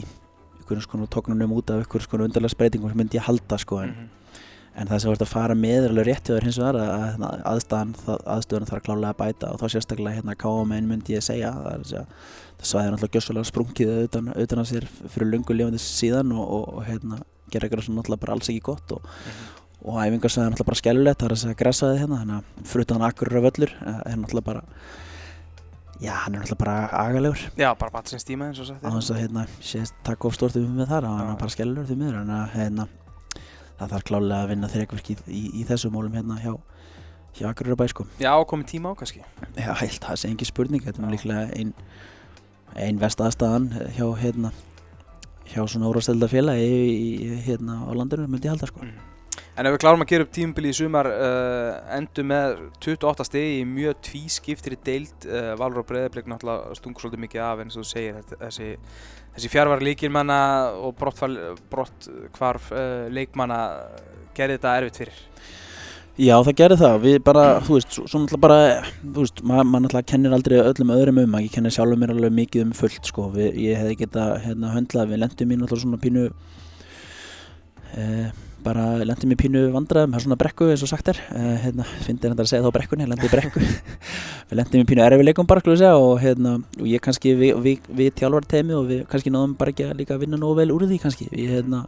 [0.69, 3.89] einhverjum svona tóknunum út af einhverjum svona undarlega spreytingum sem myndi ég halda sko en,
[3.95, 4.09] Mhm.
[4.79, 8.69] en það sem vart að fara með er alveg rétt þér hins vegar að, aðstöðan
[8.69, 11.89] þarf klálega að bæta og þá sérstaklega hérna KM1 myndi ég segja það er að
[11.91, 12.05] segja
[12.59, 16.65] það svæði náttúrulega gjössulega sprungið utan, utan að sér fyrir lungu lifandi síðan og, og,
[16.79, 17.19] og hérna
[17.51, 19.03] gera eitthvað sem náttúrulega bara alls ekki gott og,
[19.83, 22.45] og æfingarsvæði náttúrulega bara skellulegt það er að segja gressaði hérna þannig að
[26.01, 27.43] já, hann er náttúrulega bara agalegur.
[27.59, 28.83] Já, bara batsins tíma eins og sagt.
[28.85, 31.99] þess að hérna, sést takk of stórt um með þar hann er bara skellur því
[31.99, 32.89] miður en að hérna,
[33.79, 36.55] það þarf klálega að vinna þreikverkið í, í þessum mólum hérna hjá
[37.39, 38.07] hjá Akureyra bæ sko.
[38.19, 39.21] Já, komið tíma á kannski.
[39.55, 41.75] Já, ég held að það sé engin spurning þetta er líklega ein,
[42.75, 44.51] ein vest aðstæðan hjá hérna
[45.49, 48.85] hjá svona órastelda félagi hérna á landinu myndi ég halda sko
[49.59, 52.53] En ef við klárum að gera upp tímubili í sumar uh, endur með
[52.85, 55.27] 28 stegi í mjög tvískiptri deild.
[55.27, 58.69] Uh, Valur og Breiðablik náttúrulega stungur svolítið mikið af eins og þú segir þetta- þessi,
[59.35, 60.39] þessi fjárvar líkilmanna
[60.79, 63.59] og brottkvarf uh, leikmanna
[64.39, 65.21] gerði þetta erfitt fyrir.
[66.19, 68.63] Já, það gerði það, við bara, þú veist, svo, náttúrulega bara,
[69.03, 72.15] þú veist, maður ma náttúrulega kennir aldrei öllum öðrum um, að ég kennir sjálfur mér
[72.15, 75.85] alveg mikið um fullt, sko, við, ég hefði geta, hérna, höndlað, við lendum í náttúrulega
[75.85, 76.25] svona pínu,
[78.03, 78.33] eh,
[78.65, 81.87] bara lendum í pínu vandræðum, það er svona brekku eins og sagt er, eh, hérna,
[82.05, 83.63] finnir þetta að segja þá brekkunni, ég lendi í brekku,
[84.51, 88.15] við lendum í pínu erfileikum bara, segja, og hérna, og ég kannski, við, við, við
[88.19, 91.01] tjálvar teimi og við kannski náðum bara ekki að líka vinna nógu vel úr því
[91.05, 91.85] kannski, við, hérna,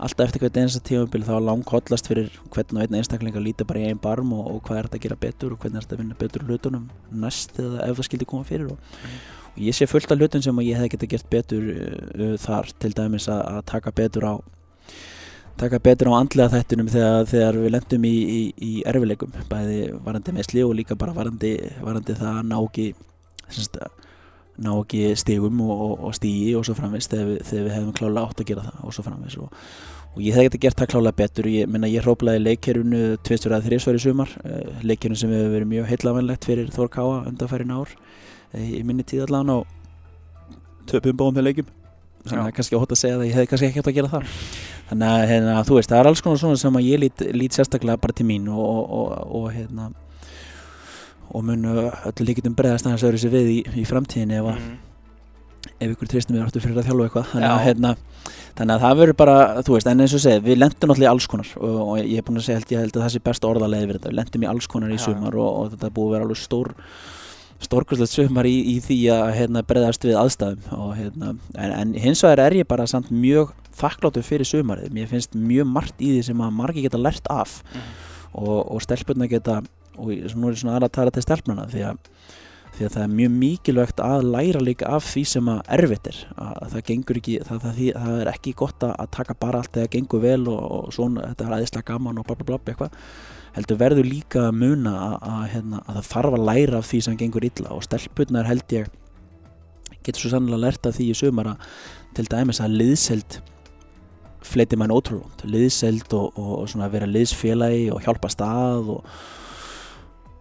[0.00, 3.82] alltaf eftir hvern einasta tímabil þá langkollast fyrir hvern og einn einstakling að líta bara
[3.82, 5.96] í einn barm og, og hvað er þetta að gera betur og hvernig er þetta
[5.96, 6.86] að vinna betur hlutunum
[7.24, 8.70] næst eða ef það skildi koma fyrir.
[8.72, 9.10] Og,
[9.50, 12.72] og ég sé fullt af hlutum sem að ég hef geta gert betur uh, þar
[12.80, 14.34] til dæmis að, að taka betur á
[15.60, 20.34] taka betur á andlega þættunum þegar, þegar við lendum í, í, í erfileikum bæði varandi
[20.36, 22.86] meðsli og líka bara varandi, varandi það að ná ekki
[23.50, 23.78] semst,
[24.60, 27.96] ná ekki stigum og, og, og stígi og svo framvist þegar, við- þegar við hefum
[28.00, 29.58] klálega átt að gera það og svo framvist og,
[30.10, 31.48] og ég hef getið gert það klálega betur.
[31.54, 32.40] Ég ég hróplaði
[33.60, 34.32] að þrísvar í sumar.
[34.42, 39.06] Uh, leikkerun sem hefur verið mjög heillavanlegt fyrir Þór Káa undanfærin ár uh, í minni
[39.06, 39.68] tíð allan og
[40.90, 41.68] töpum báðum með leikum
[42.26, 43.96] þannig að það er kannski óhótt að segja það ég hefði kannski ekki átt að
[44.00, 44.34] gera það
[44.90, 47.56] þannig að hérna, þú veist, það er alls konar svona sem að ég lít, lít
[47.56, 49.90] sérstaklega bara til mín og, og, og, og hérna
[51.30, 54.62] og mun uh, öllu líkitum bregðast aðeins öðru sér við í, í framtíðinni ef, að,
[54.64, 54.78] Mhm.
[55.80, 57.26] ef ykkur treystum við áttu fyrir að þjálfa eitthvað.
[57.30, 57.90] Þannig að, hérna,
[58.58, 61.12] þannig að það verður bara, þú veist, en eins og segið, við lendum náttúrulega í
[61.12, 63.22] alls konar og, og ég er búin að segja, held, ég held að það sé
[63.28, 66.14] besta orðalegi við þetta, við lendum í alls konar í sumar og, þetta búið að
[66.16, 66.72] vera alveg stór
[67.60, 72.22] stórkvæslegt sumar í, í því að hérna, bregðast við aðstæðum og, hérna, en, en hins
[72.24, 76.22] vegar er ég bara samt mjög þakkláttur fyrir sumarið, mér finnst mjög margt í því
[76.30, 77.90] sem að margi geta lært af Mhm.
[78.34, 79.60] og, og stelpunna geta
[79.98, 81.96] og nú er ég svona aðra að tala til stelpunna því að,
[82.80, 86.20] því að það er mjög mikilvægt að læra líka af því sem að erfitt er.
[86.40, 89.74] Að það gengur ekki, það, það, það, er ekki gott að, að taka bara allt
[89.74, 92.96] þegar gengur vel og, og svona, þetta er aðeinslega gaman og bla bla bla eitthvað.
[93.50, 97.00] Heldur verður líka að muna að, að, hérna, að það þarf að læra af því
[97.04, 98.92] sem gengur illa og stelpunnar held ég
[100.00, 101.66] getur svo sannlega lært af því í sumar að
[102.16, 103.40] til dæmis að liðseld
[104.46, 109.12] fleiti mann ótrúlónt liðseld og, og, og svona vera liðsfélagi og hjálpa stað og,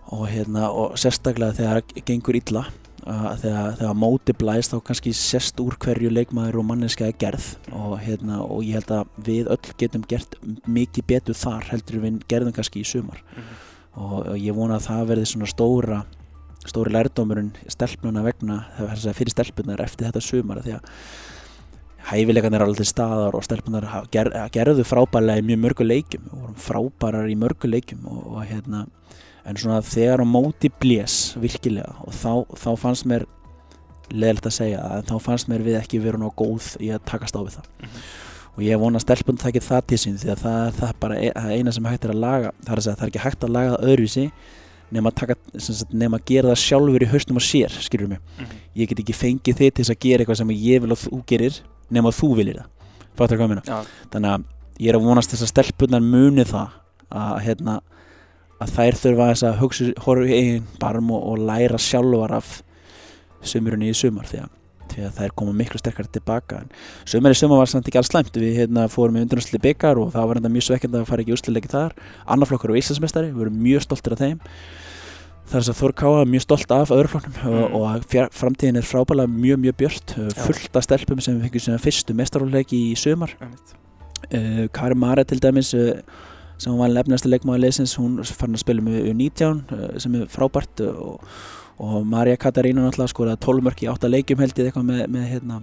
[0.09, 2.65] og, hérna, og sérstaklega þegar það gengur illa
[3.05, 7.47] þegar, þegar móti blæst þá kannski sérst úr hverju leikmaður og manneska er gerð.
[7.71, 12.21] Og, hérna, og ég held að við öll getum gert mikið betur þar heldur við
[12.29, 13.23] gerðum kannski í sumar.
[13.35, 13.65] Mhm.
[13.99, 16.03] og, og ég vona að það verði svona stóra
[16.67, 20.89] stóri lærdómurinn stelpnuna vegna það er fyrir stelpunar eftir þetta sumar því að
[22.09, 26.29] hæfileikarnir er alveg til staðar og stelpunar ger, gerðu frábærlega í mjög mörgu leikjum.
[26.31, 28.85] Og vorum frábærar í mörgu leikjum og, og hérna
[29.45, 33.25] en svona þegar á móti blés virkilega og þá, þá fannst mér
[34.09, 37.35] leðilegt að segja að þá fannst mér við ekki vera ná góð í að takast
[37.37, 37.99] á við það Mhm.
[38.57, 41.15] og ég vona að stelpun takið það til sín því að það er það bara
[41.21, 43.23] e- það eina sem hægt er að laga það er, að segja, það er ekki
[43.25, 44.31] hægt að laga það öðruvísi
[44.91, 48.19] nema að, taka, sagt, nema að gera það sjálfur í haustum og sér skilur mig
[48.39, 48.47] Mhm.
[48.75, 51.25] ég get ekki fengið þig til þess að gera eitthvað sem ég vil að þú
[51.25, 52.65] gerir nema að þú viljir það
[53.15, 53.85] fattar hvað ég meina Já.
[54.11, 54.43] þannig að
[54.79, 56.69] ég er að vonast þess að stelpunar muni það
[57.11, 57.79] að, hérna,
[58.59, 62.55] að þær þurfa þess að hugsa horfa í eigin barm og, og læra sjálfar af
[63.41, 64.49] sumurinn í sumar því að,
[64.91, 66.71] því að þær koma miklu sterkar tilbaka en
[67.07, 70.11] sumar í sumar var samt ekki alls slæmt við hérna, fórum í undrunnsli byggar og
[70.15, 71.95] það var enda mjög svekkjandi að fara ekki úrslileiki þar
[72.27, 74.39] annar flokkur og Íslandsmeistari, við vorum mjög stoltir af þeim
[75.49, 77.73] Það er þess að Þór Káa er mjög stolt af öðrufloknum Mm.
[77.73, 80.43] og, og framtíðin er frábælega mjög mjög Já.
[80.45, 83.71] fullt af stelpum sem við fengum svona fyrstu mestarúleiki í sumar Einmitt.
[84.29, 85.97] uh, Kari Mara til dæmis uh,
[86.59, 90.83] sem var lefnasta leikmaður leysins hún fann að spila með U19 uh, sem er frábært
[90.85, 91.41] uh, og,
[91.79, 95.29] og Marja Katarína náttúrulega skoraði 12 mörk í 8 leikjum held ég eitthvað með, með
[95.33, 95.61] hérna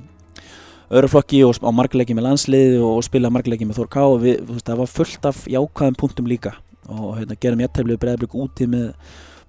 [0.87, 4.57] öðruflokki og á margleiki með landsliði og spila margleiki með Þór Ká og við, þú
[4.57, 6.53] veist, það var fullt af jákvæðum punktum líka.
[6.87, 8.93] Og hérna, gerum jættæflið breyðablík úti með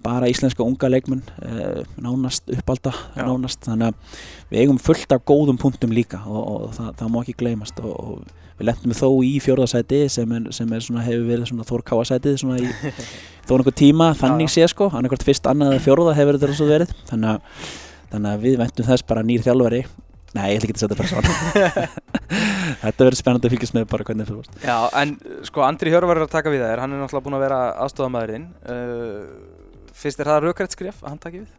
[0.05, 5.57] bara íslenska unga leikmenn eh, nánast uppalda nánast, þannig að við eigum fullt af góðum
[5.62, 7.81] punktum líka og, og það, það má ekki gleymast.
[7.86, 11.67] Og, og við lendum þó í fjórðasæti sem, er, sem er svona, hefur verið svona
[11.67, 12.72] þórkáasætið svona í
[13.48, 16.91] þó nokkuð tíma þannig sé sko, annarkvært fyrst annað fjórða hefur þetta svo verið.
[17.12, 17.70] Þannig að,
[18.12, 19.86] þannig að við ventum þess bara nýr þjálfari.
[20.36, 21.91] Nei, ég ætla ekki að setja bara svona
[22.84, 25.13] Þetta verður spennandi að fylgjast með bara hvernig það fyrst Já, en
[25.48, 28.50] sko Andri Hjörvar er að taka við þær, hann er náttúrulega búinn að vera aðstofamæðurinn
[28.67, 31.56] uh, Finnst þér það rökrætt skref að hann taki við?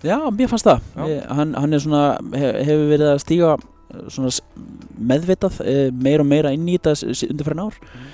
[0.00, 0.84] Já, mér fannst það.
[1.10, 3.50] Ég, hann, hann er svona, hef, hefur verið að stíga
[4.08, 4.30] svona
[5.00, 6.94] meðvitað eh, meira og meira inn í þetta
[7.30, 7.80] undanfærin ár.
[7.80, 8.10] Mhm.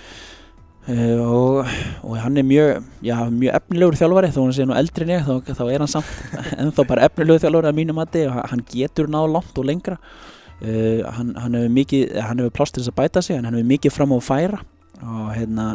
[0.87, 1.75] uh, og,
[2.07, 5.27] og hann er mjög já, mjög efnilegur þjálfari þó hann sé nú eldri en ég
[5.27, 6.13] þá, þá er hann samt
[6.63, 10.01] ennþá bara efnilegur þjálfari að mínu mati og hann getur náð langt og lengra.
[10.63, 13.59] Uh, hann, hann hefur mikið hann hefur plást til þess að bæta sig en hann
[13.59, 14.63] hefur mikið fram á færa.
[15.03, 15.73] Og hérna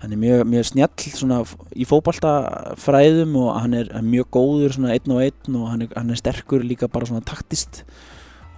[0.00, 1.42] hann er mjög, mjög snjall
[1.76, 6.20] í fótboltafræðum og hann er mjög góður einn og einn og hann er, hann er
[6.20, 7.82] sterkur líka bara taktist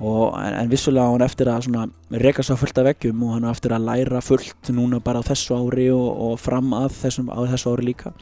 [0.03, 3.47] og, en, en vissulega á hann eftir að reka svo fullt af veggjum og hann
[3.47, 7.31] á eftir að læra fullt núna bara á þessu ári og, og fram að þessum,
[7.53, 8.13] þessu ári líka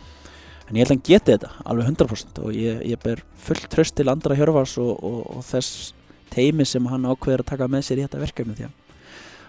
[0.69, 3.97] en ég held að hann geti þetta alveg 100% og ég, ég ber fullt tröst
[3.99, 5.95] til andra hjörfars og, og, þess
[6.31, 8.77] teimi sem hann ákveður að taka með sér í þetta verkefni því að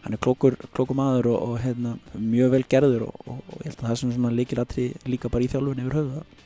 [0.02, 4.00] hann er klókur, klókur maður og, hérna, mjög vel gerður og, ég held að það
[4.02, 6.40] svona, svona líkilatri líka bara í þjálfun yfir höfuð að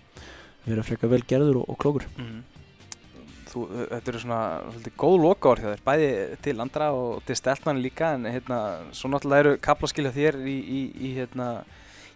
[0.66, 2.44] vera frekar vel gerður og, klókur Mm.
[3.56, 6.08] Þú, þetta eru svona svolítið góð lokaár hjá þér, bæði
[6.44, 8.58] til andra og til steltmann líka en hérna,
[8.92, 11.46] svo náttúrulega eru kaplaskilja þér í, í, í, hérna,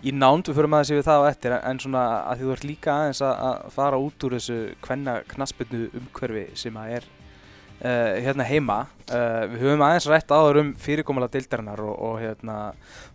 [0.04, 2.98] í nánd við förum aðeins yfir það á eftir en svona að þú ert líka
[2.98, 8.80] aðeins að, fara út úr þessu hvenna knaspinu umhverfi sem að er uh, hérna heima
[9.08, 12.62] uh, við höfum aðeins rætt áður um fyrirkomulega deildarinnar og, og hérna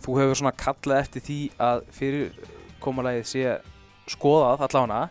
[0.04, 3.58] þú hefur svona kallað eftir því að fyrirkomulagið sé
[4.16, 5.08] skoðað allána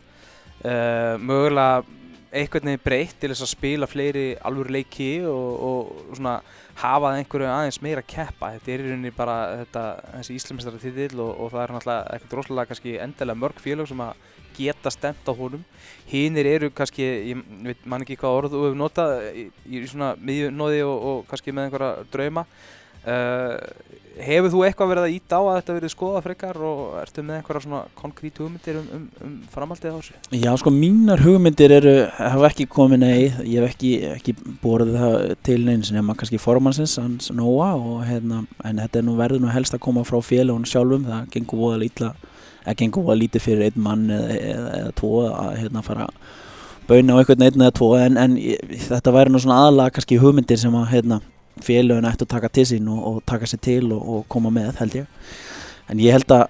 [0.66, 2.02] uh, mögulega
[2.34, 6.36] einhvern veginn breytt til þess að spila fleiri alvöru leiki og, og svona
[6.82, 8.52] hafa einhverju aðeins meira að keppa.
[8.56, 9.84] Þetta er í rauninni bara þetta,
[10.18, 14.06] þessi íslamistar titill og, og það er náttúrulega ekkert rosalega kannski endilega mörg félag sem
[14.06, 15.66] að geta stemt á honum.
[16.10, 20.14] Hinnir eru kannski, ég veit man ekki hvað orð þú hefur notað í, í svona
[20.22, 22.48] miðjunóði og, og kannski með einhverja drauma.
[23.04, 23.58] Uh,
[24.22, 27.40] hefur þú eitthvað verið að íta á að þetta verið skoða frekar og ertu með
[27.40, 30.20] einhverja svona konkrét hugmyndir um, um, um framhaldið á þessu?
[30.38, 35.18] Já sko mínar hugmyndir eru, hafa ekki komið neið, ég hef ekki, ekki borðið það
[35.50, 39.52] til neins nema kannski formansins, hans Nóa og hérna, en þetta er nú verður nú
[39.54, 42.14] helst að koma frá félagun sjálfum, það gengur voða lítla,
[42.64, 46.10] ekki gengur voða lítið fyrir einn mann eða, eða, eða tvo að hérna fara
[46.88, 47.94] bauna á einhvern einn eða tvo.
[47.98, 48.38] En, en
[48.90, 51.24] þetta væri nú svona aðalega kannski hugmyndir sem að hérna
[51.62, 54.80] félögin ætti að taka til sín og, og taka sér til og, og koma með
[54.82, 55.30] held ég.
[55.92, 56.48] En ég held að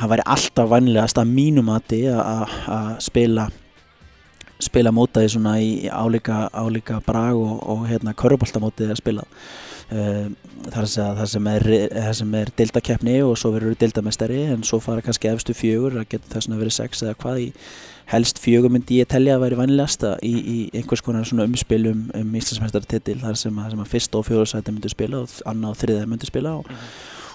[0.00, 3.48] það væri alltaf vanlegast að mínum að því að spila
[4.60, 11.26] spila mótaði svona í álíka, álíka brag og, og hérna köruboltamótið að spila uh, þar
[11.26, 16.12] sem er, er dildakeppni og svo verður dildamestari en svo fara kannski efstu fjögur að
[16.12, 17.48] geta þess að verið sex eða hvað í
[18.10, 22.04] helst fjögur myndi ég telja að væri vanlegasta í, í einhvers konar svona umspil um,
[22.14, 25.80] um Íslandsmeistartitil þar sem að, sem að fyrst og fjóðarsæti myndi spila og annað og
[25.82, 26.88] þriðað myndi spila og, -hmm.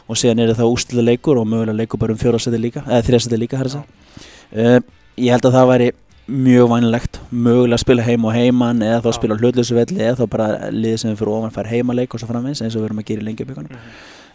[0.08, 3.40] og síðan er það ústilða leikur og mögulega leikur bara um fjóðarsæti líka eða þriðarsæti
[3.40, 4.80] líka uh,
[5.16, 5.92] ég held að það væri
[6.26, 10.32] mjög vanlegt mögulega að spila heim og heimann eða þá spila hlutlösu velli eða þá
[10.32, 13.08] bara liðið sem fyrir ofan fær heimaleik og svo framvegis eins og við erum að
[13.12, 13.78] gera í lengjabíkunum mm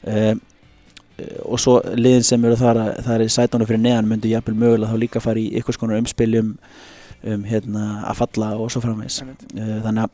[0.04, 0.38] -hmm.
[0.38, 4.92] uh, og svo liðin sem eru þar, þar í sætánu fyrir neðan myndu jafnvel mögulega
[4.92, 6.56] þá líka fara í ykkur skonar umspiljum
[7.24, 10.10] um, hérna, að falla og svo framvegs uh, þannig að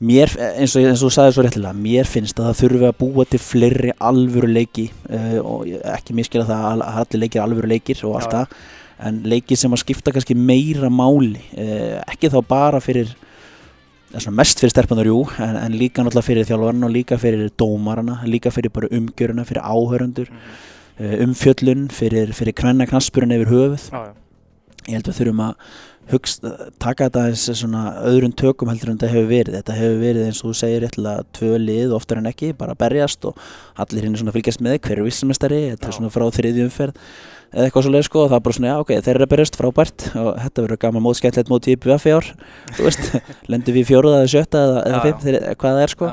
[0.00, 2.98] mér, eins og, eins og þú sagði svo réttilega mér finnst að það þurfi að
[2.98, 8.04] búa til fleiri alvöru leiki uh, og ekki miskila það að allir leikir alvöru leikir
[8.04, 8.46] og allt það
[8.98, 13.14] en leiki sem að skipta kannski meira máli uh, ekki þá bara fyrir
[14.30, 18.52] mest fyrir sterpanar, jú, en, en líka náttúrulega fyrir þjálfarna og líka fyrir dómarana, líka
[18.54, 20.38] fyrir bara umgjöruna, fyrir áhörundur, mm
[20.98, 21.22] -hmm.
[21.24, 23.88] umfjöllun, fyrir, fyrir kvenna knaspurinn yfir höfuð.
[23.92, 24.12] Ah.
[24.86, 25.54] Ég held að við þurfum að
[26.12, 26.44] hugst,
[26.78, 29.54] taka þetta eins svona öðrun tökum heldur en þetta hefur verið.
[29.54, 33.24] Þetta hefur verið eins og þú segir réttilega tvö lið oftar en ekki, bara berjast
[33.24, 33.38] og
[33.74, 36.94] allir hinn er svona fylgjast með hverju vissamestari, þetta er svona frá þriðjum umferð
[37.54, 39.58] eða eitthvað svolítið sko og það er bara svona já ok, þeir eru að berjast
[39.60, 42.30] frábært og þetta verður gaman mót skemmtilegt mót í BVF í ár
[42.74, 43.10] þú veist,
[43.52, 46.12] lendur við fjóruða eða sjötta eða, eða fimm, hvað það er sko.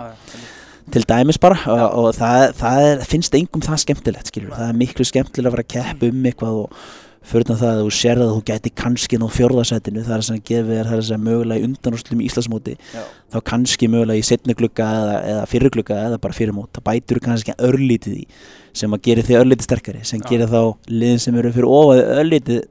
[0.91, 4.79] Til dæmis bara og, og það, það er, finnst engum það skemmtilegt skiljur, það er
[4.81, 6.81] miklu skemmtilega að vera að keppa um eitthvað og
[7.21, 10.79] fyrir það að þú sér að þú gæti kannski ná fjórðarsætinu það er sem gefið
[10.79, 13.03] er það er sem mögulega í undanúrslutum í Íslandsmóti Já.
[13.29, 16.87] þá kannski mögulega í setni glugga eða, eða fyrir glugga eða bara fyrir mót það
[16.89, 18.25] bætur kannski örlítið í
[18.73, 20.27] sem að gera þig örlítið sterkari sem Já.
[20.31, 22.65] gera þá liðin sem eru fyrir ofaði örlítið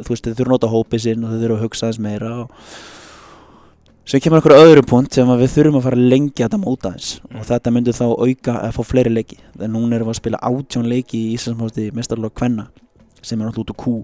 [0.00, 2.34] þú veist þau þurfa að nota hópið sinn og þau þurfa að hugsa aðeins meira
[2.42, 2.66] og
[4.08, 7.10] sem kemur okkur öðru punkt sem við þurfum að fara að lengja þetta móta eins
[7.20, 7.36] mm.
[7.38, 10.40] og þetta myndur þá auka að fá fleiri leiki þegar núna erum við að spila
[10.48, 12.66] átjón leiki í Íslandsmóti mestarlokk Kvenna
[13.22, 13.94] sem er náttúrulega út úr kú.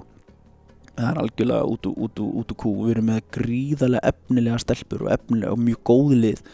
[0.98, 2.74] Það er algjörlega út út út úr kú.
[2.85, 6.44] Við erum með gríðarlega efnilega stelpur og efnilega og mjög góð lið.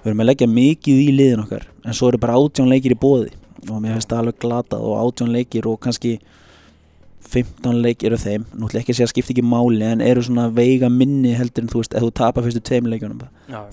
[0.00, 3.00] Við erum að leggja mikið í liðin okkar en svo eru bara átjón leikir í
[3.00, 3.32] bóði
[3.68, 6.14] og mér finnst það alveg glatað og átjón leikir og kannski
[7.30, 10.48] 15 leik eru þeim, náttúrulega ekki að segja að skipta ekki máli en eru svona
[10.54, 13.20] veiga minni heldur en þú veist, ef þú tapar fyrstu tveim leikjunum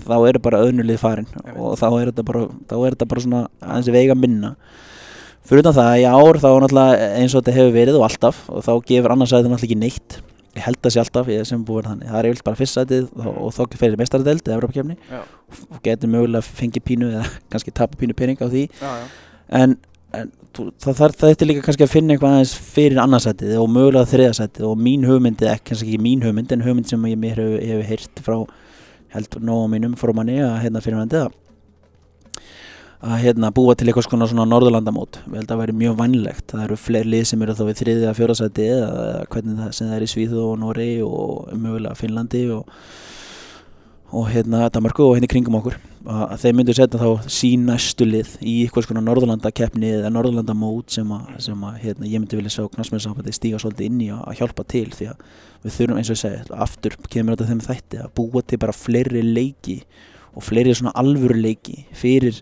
[0.03, 2.43] þá eru bara öðnulið farin og þá er þetta bara,
[3.07, 4.53] bara svona aðeins veiga minna
[5.47, 8.65] fyrir utan það, í ár þá náttúrulega eins og þetta hefur verið og alltaf og
[8.65, 10.17] þá gefur annarsæðin náttúrulega ekki neitt.
[10.57, 13.51] Ég held það sé alltaf, ég sem búið þannig það er yfirlega bara fyrstætið og,
[13.53, 14.97] þá fyrir mestaradeld eða Evropakefni
[15.69, 18.65] og getur mögulega að fengi pínu eða kannski tapa pínu pening á því.
[18.81, 19.05] Já, já.
[19.61, 19.77] en,
[20.17, 20.31] en
[20.81, 25.05] það þetta líka kannski að finna eitthvað aðeins fyrir annarsætið og mögulega þriðarsætið og mín
[25.05, 28.39] hugmyndi, ekki kannski ekki mín hugmyndi en hugmynd sem ég mér hefur hef heyrt frá
[29.13, 31.13] held nóg á mínum fórumanni að hérna fyrir hann
[32.97, 35.19] að hérna, búa til eitthvað svona, norðurlandamót.
[35.29, 38.15] Að það væri mjög vannlegt það eru fleiri lið sem eru þá við þriðið að
[38.17, 42.71] fjórasæti eða hvernig það sem það er í Svíðu og Nóri og mögulega Finnlandi og,
[44.17, 45.77] og hérna Danmarku og hérna kringum okkur.
[46.07, 51.13] Að þeir myndu setja þá sín næstu lið í eitthvað svona norðurlandakeppni eða norðurlandamót sem
[51.13, 54.65] að, sem að hérna, ég myndi vilja sjá knasmiðsambandi stíga svolítið inn í að, hjálpa
[54.71, 55.25] til því að
[55.65, 59.25] við þurfum eins og segi aftur kemur þetta þeim þætti að búa til bara fleiri
[59.25, 59.81] leiki
[60.31, 62.39] og fleiri svona alvöru leiki fyrir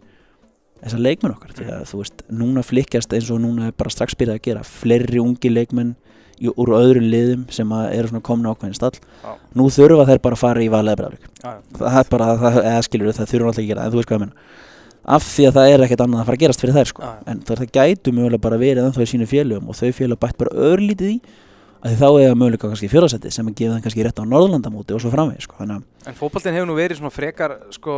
[0.85, 4.17] þessar leikmenn okkar því að þú veist, núna flikkjast eins og núna er bara strax
[4.19, 5.95] byrjað að gera fleiri ungi leikmenn
[6.37, 9.33] í, úr öðrum liðum sem að eru svona komna ákveðin stall Já.
[9.57, 10.77] nú þurfa þeir bara að fara í Já,
[11.41, 11.57] já.
[11.79, 14.09] það er bara, það, eða skilur það þurfa alltaf ekki að gera, en þú veist
[14.11, 14.63] hvað ég menna
[15.05, 17.05] af því að það er ekkert annað að fara að gerast fyrir þær sko.
[17.05, 17.17] Já.
[17.29, 20.39] en það, það gætu mögulega bara verið ennþá í sínu félögum og þau félög bætt
[20.39, 21.17] bara örlítið í
[21.85, 25.03] að þá eiga mögulega kannski fjóðasetti sem að gefa þeim kannski rétt á Norðurlandamóti og
[25.03, 25.67] svo framvegis sko.
[25.69, 27.97] En fótboltinn hefur nú verið svona frekar sko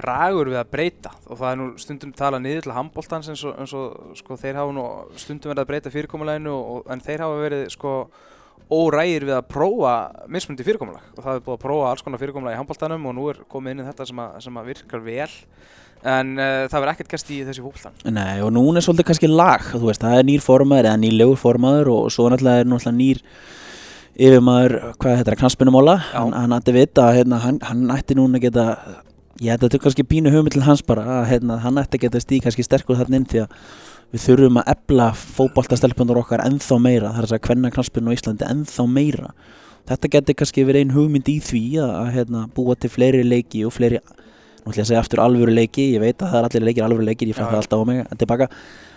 [0.00, 1.12] ragur við að breyta.
[1.28, 4.60] Og það er nú stundum talað niður til handbóltans eins og, eins og sko, þeir
[4.60, 4.86] hafa nú
[5.20, 6.54] stundum verið að breyta fyrirkomuleginu
[6.92, 7.96] en þeir hafa verið sko
[8.72, 9.94] órægir við að prófa
[10.32, 11.04] mismundi fyrirkomulag.
[11.16, 13.74] Og það er búið að prófa alls konar fyrirkomulag í handbóltanum og nú er komið
[13.74, 15.30] inn í þetta sem að, sem að virkar vel.
[16.02, 19.28] En uh, það verður ekkert gæst í þessi fótboltan Nei, og núna er svolítið kannski
[19.30, 23.20] lag, veist, það er nýr formaður eða nýlegur formaður og svo náttúrulega er náttúrulega nýr
[24.12, 26.18] yfirmaður, hvað heitir það, knaspinumóla, Já.
[26.34, 28.66] hann, ætti vita hérna, hann, hann ætti núna geta,
[29.50, 32.22] að þetta er kannski pínu hugmynd til hans bara, að hérna, hann ætti að geta
[32.22, 33.58] stíð kannski sterkur þarna inn því að
[34.12, 38.48] við þurfum að ebla fótboltastelpundur okkar ennþá meira, það er að hvenna knaspinu á Íslandi
[38.48, 39.30] ennþá meira.
[39.88, 43.64] Þetta geti kannski verið ein hugmynd í því að, að hérna, búa til fleiri leiki
[43.66, 44.02] og fleiri
[44.62, 46.84] nú ætlum ég að segja aftur alvöru leiki ég veit að það er allir leikir
[46.86, 47.62] alvöru leikir ég fæ Já, það já.
[47.62, 48.48] alltaf á mig en tilbaka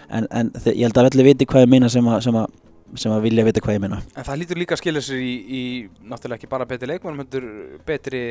[0.09, 2.51] en, en ég held að allir viti hvað ég meina sem að, sem að,
[2.93, 3.97] sem að vilja vita hvað ég meina.
[4.13, 5.61] En það lítur líka að skilja sér í, í
[6.05, 7.47] náttúrulega ekki bara betri leikmennum, heldur
[7.87, 8.21] betri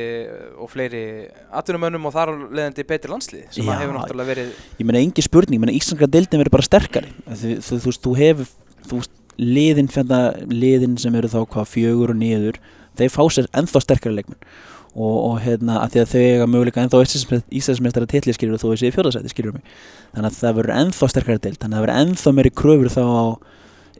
[0.63, 1.03] og fleiri
[1.51, 3.73] atvinnumönnum og þar af leiðandi betri landslið sem Já.
[3.75, 7.11] að hefur náttúrulega verið ég meina engi spurning, ég meina íslenska deildin verður bara sterkari.
[7.27, 8.53] Þú, þú, þú, veist, þú hefur
[8.85, 10.21] þú veist, liðin, fjönda,
[10.53, 12.61] liðin sem eru þá hvað fjögur og niður
[12.95, 14.41] þeir fá sér ennþá sterkari leikmenn.
[14.95, 17.01] Og, og hérna að því að þau eiga möguleika ennþá
[17.51, 19.65] Íslandsmeistara titli skilur þú þessi fjóðarsæti skilur mig.
[20.15, 23.03] Þannig að það verður ennþá sterkari deild þannig að það verður ennþá meiri kröfur þá
[23.03, 23.25] á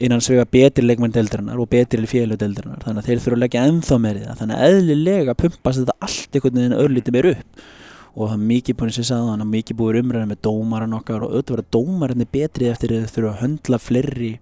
[0.03, 2.81] innan svega betri leikmenn deildarinnar og betri félög deildarinnar.
[2.83, 4.39] Þannig að þeir þurfa að leggja ennþá meiri það.
[4.41, 7.63] Þannig að eðlilega pumpast þetta allt einhvern veginn örlítið meir upp.
[8.15, 10.97] Og það er mikið búin sem ég sagði þannig að mikið búin umræðin með dómaran
[10.99, 14.33] okkar og auðvitað verða dómarinni betri eftir að þau þurfa að höndla fleiri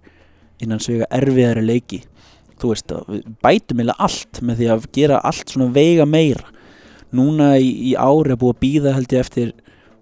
[0.62, 2.00] innan svega erfiðari leiki.
[2.62, 2.94] Þú veist,
[3.42, 6.46] bætum eða allt með því að gera allt svona veiga meira.
[7.14, 9.52] Núna í, í ári að býða held ég eftir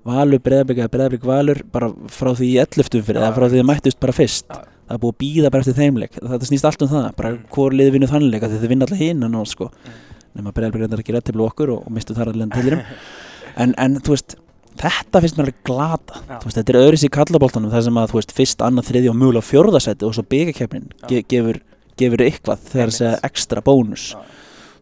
[0.03, 3.03] Valur, Breðablik eða Breðablik Valur bara frá því í 11.
[3.07, 4.49] fyrir Já, eða frá því þið mættust bara fyrst.
[4.51, 4.82] Já.
[4.92, 7.42] Það er búið að býða bara eftir þeimleik þetta snýst allt um það, bara Mm.
[7.55, 9.70] hvor liði vinnu þannleik því þið vinna alltaf hinn að ná sko.
[9.72, 9.98] Mm.
[10.37, 12.83] nema Breðablik reyndar ekki rétt til okkur og, og mistu þar allir tilurum
[13.62, 14.37] en, en þú veist
[14.81, 16.20] þetta finnst mér alveg glata.
[16.44, 19.44] Veist, þetta er öðris í kallaboltanum þar sem að veist, fyrst, annað, þriði og mögulega
[19.48, 21.59] fjórðasæti og svo byggakefnin ge gefur,
[22.00, 22.96] gefur eitthvað þegar Einmitt.
[23.02, 24.07] þessi ekstra bónus.
[24.16, 24.22] Já.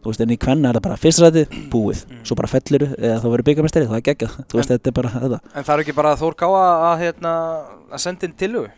[0.01, 2.05] þú veist, en í kvenna er það bara fyrsta sæti, búið.
[2.07, 2.21] Mm.
[2.25, 4.39] svo bara fellur, eða þá verður byggamestari, það er geggjað.
[4.41, 5.41] Er þetta.
[5.53, 7.33] En það er ekki bara Þór Káa að, hérna,
[7.91, 8.71] að senda inn tilugu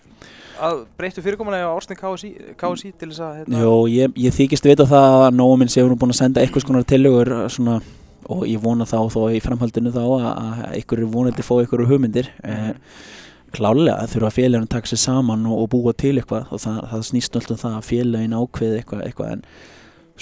[0.62, 4.66] að breyttu fyrirkomulega á Ástin KSI, KSI til þess að hérna, Jó, ég, ég þykist
[4.70, 7.80] vita það að nógu minn sé hún búin að senda eitthvað skonar tillögur svona,
[8.30, 11.86] og ég vona þá þó í framhaldinu þá að, að ykkur er vonandi fá ykkur
[11.90, 12.52] hugmyndir Mhm.
[12.54, 12.74] eh,
[13.54, 17.04] klálega þurfa félagin að taka sér saman og, og búa til eitthvað og það, það
[17.10, 19.44] snýst alltaf það að félagin ákveði eitthvað, eitthvað en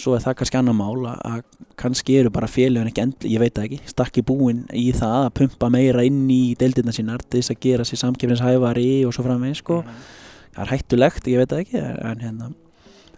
[0.02, 3.42] svo er það kannski annar mál að, að kannski eru bara félagin ekki endli, ég
[3.44, 7.40] veit það ekki, stakki búin í það að pumpa meira inn í deildina sínar til
[7.42, 10.02] þess að gera sér samkefnishæfari og svo framvegis sko Mhm.
[10.56, 12.52] það er hættulegt, ég veit það ekki en, hérna,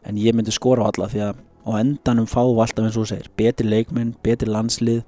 [0.06, 3.30] en ég myndi skora á alla því að á endanum við alltaf eins og segir
[3.40, 5.04] betri leikmenn, betri landslið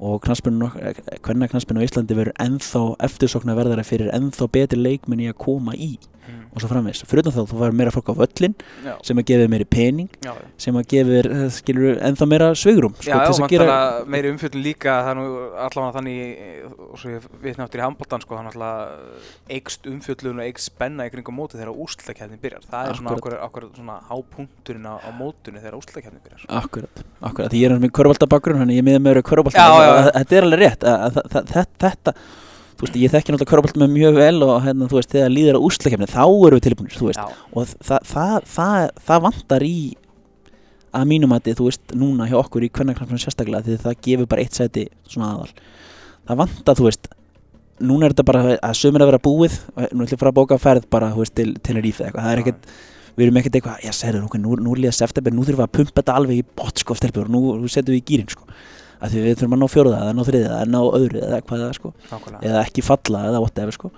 [0.00, 5.38] og hvernig knaspinu á Íslandi verður ennþá eftirsokna verðara fyrir ennþá betri leikmenn í að
[5.38, 5.98] koma í.
[6.54, 9.52] Og svo framvegis, fyrir þá þú verður meira fólk á völlin Já, sem að gefur
[9.52, 13.78] meiri pening já, sem að gefur, eh, ennþá meira svigrum sko, já, já og gera
[14.06, 18.38] meiri umfjöldun líka er allavega þannig og svo ég vitna áttur í handbóltan sko,
[19.50, 22.64] eikst umfjöldun og eikst spenna í kringum móti þegar úrslutakefnin byrjar.
[22.70, 26.46] Það er svona okkur svona hápunkturinn á, á mótunni þegar úrslutakefnin byrjar.
[26.62, 29.20] Akkurat, akkurat, því ég er með körfbalta bakgrunn þannig ég með
[29.54, 30.10] Já, já, já.
[30.14, 31.52] þetta er alveg rétt að, að, að,
[31.84, 32.14] þetta
[32.74, 35.58] þú veist, ég þekki náttúrulega körfbalta með mjög vel og hérna, þú veist, þegar líður
[35.58, 39.66] á úrslakefni þá erum við tilbúinir, þú veist, Já, og það, það, það, það vantar
[39.66, 39.74] í
[40.94, 44.44] að mínum að þú veist, núna hjá okkur í kvennarknappnum sérstaklega því það gefur bara
[44.44, 45.52] eitt sæti svona aðal.
[46.24, 47.10] Það vantar, þú veist
[47.82, 50.58] núna er þetta bara að sömur að vera búið og nú ætlum ég að bóka
[50.62, 52.68] ferð bara, þú veist, til, til Rífi eitthvað, það er ekkert
[53.14, 53.92] við erum ekkert eitthvað, já,
[54.22, 56.82] ok, nú, nú er líða september, nú þurfum við að pumpa þetta alveg í bot,
[56.82, 57.42] sko, og nú,
[59.04, 61.64] að því við þurfum að ná fjóruða, eða ná þriðið, eða ná öðru, eða hvað
[61.64, 61.92] það er, sko
[62.40, 63.90] eða ekki falla, eða whatever, sko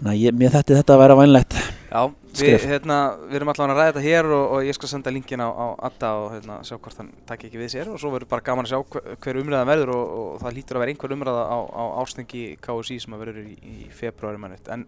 [0.00, 1.56] þannig að ég, mér þetta þetta að vera vænlegt
[1.90, 2.02] Já,
[2.38, 2.96] við, hérna,
[3.26, 5.66] við erum allavega að ræða þetta hér og, og ég skal senda linkin á, á
[5.88, 8.68] Adda og hérna, sjá hvort hann takk ekki við sér og svo verður bara gaman
[8.68, 11.58] að sjá hver, hver umræða verður og, og það lítur að vera einhver umræða á,
[11.66, 14.86] á ástingi KSI sem að verður í, í februari mannut en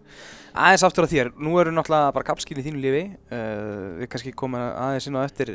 [0.55, 4.33] aðeins aftur að þér, nú eru náttúrulega bara kapskinn í þínu lifi uh, við kannski
[4.39, 5.51] komum aðeins inn á eftir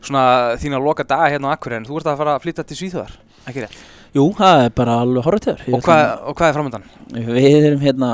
[0.00, 0.24] svona
[0.60, 3.14] þína loka daga hérna á Akkurinn, þú ert að fara að flytta til Svíþjóðar,
[3.44, 3.84] ekki rétt?
[4.14, 6.84] Jú, það er bara alveg horrið til Og hvað, og hvað er framöndan?
[7.14, 8.10] Við erum hérna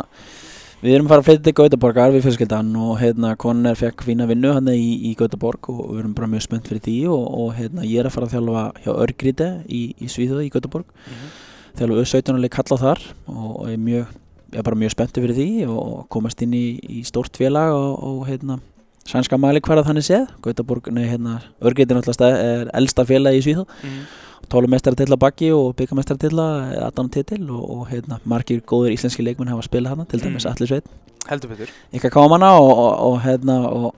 [0.81, 4.25] Við erum að fara að flytja til Gautaborgar við fjölskyldan og hérna konar fekk fína
[4.31, 7.51] vinnu hann í, í Gautaborg og við erum bara mjög spennt fyrir því og, og
[7.59, 11.19] hérna ég er að fara að þjálfa hjá Örgríti í, í Svíþjóði í Gautaborg mm
[11.19, 11.35] -hmm.
[11.83, 14.17] þjálfa auðvitað kalla þar og ég er, mjög,
[14.55, 17.93] ég er bara mjög spennt fyrir því og komast inn í, í stórt félag og,
[18.01, 18.59] og hérna
[19.05, 20.33] sænska mæli hverða þannig séð.
[20.41, 23.69] Gautaborg, nei hérna Örgríti er náttúrulega elsta félag í Svíþjóð.
[23.69, 26.47] Mm -hmm tólumestartilla baki og byggamestartilla
[26.89, 30.53] aðdána titil og, og hérna, margir góður íslenski leikmenn hafa spilað hana til dæmis mm.
[30.53, 30.91] Alli Sveit
[31.29, 33.95] heldur betur ykkar kámanna og, og, og hérna og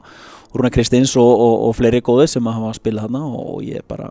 [0.53, 4.11] Rúna Kristins og fleiri góðir sem hafa spilað hana og ég er bara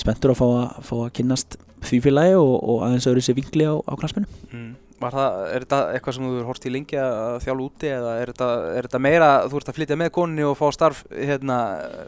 [0.00, 3.74] spenntur að fá að, fá að kynast því félagi og aðeins öðru sér vingli á,
[3.76, 4.70] á knaspinu mm.
[4.96, 8.30] Það, er þetta eitthvað sem þú hefur hórst í lengi að þjála úti eða er
[8.32, 11.56] þetta, er þetta meira þú ert að flytja með koninni og fá starf hérna,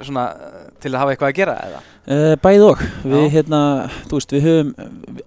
[0.08, 0.24] svona,
[0.80, 1.82] til að hafa eitthvað að gera eða?
[2.08, 3.60] Uh, bæðið og við, hérna,
[4.12, 4.72] veist, við höfum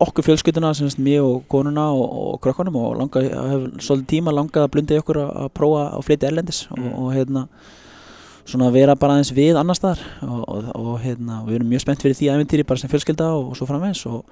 [0.07, 0.73] okkur fjölskytuna,
[1.05, 5.03] mér og konuna og, og krökkunum og langa, hefur svolítið tíma langað að blunda í
[5.03, 6.81] okkur að, að prófa að flytja erlendis mm.
[6.81, 7.45] og, og hérna
[8.51, 12.03] svona vera bara aðeins við annar staðar og, og, og hérna, við erum mjög spennt
[12.03, 14.25] fyrir því æfintýri bara sem fjölskylda og, og svo framvegs og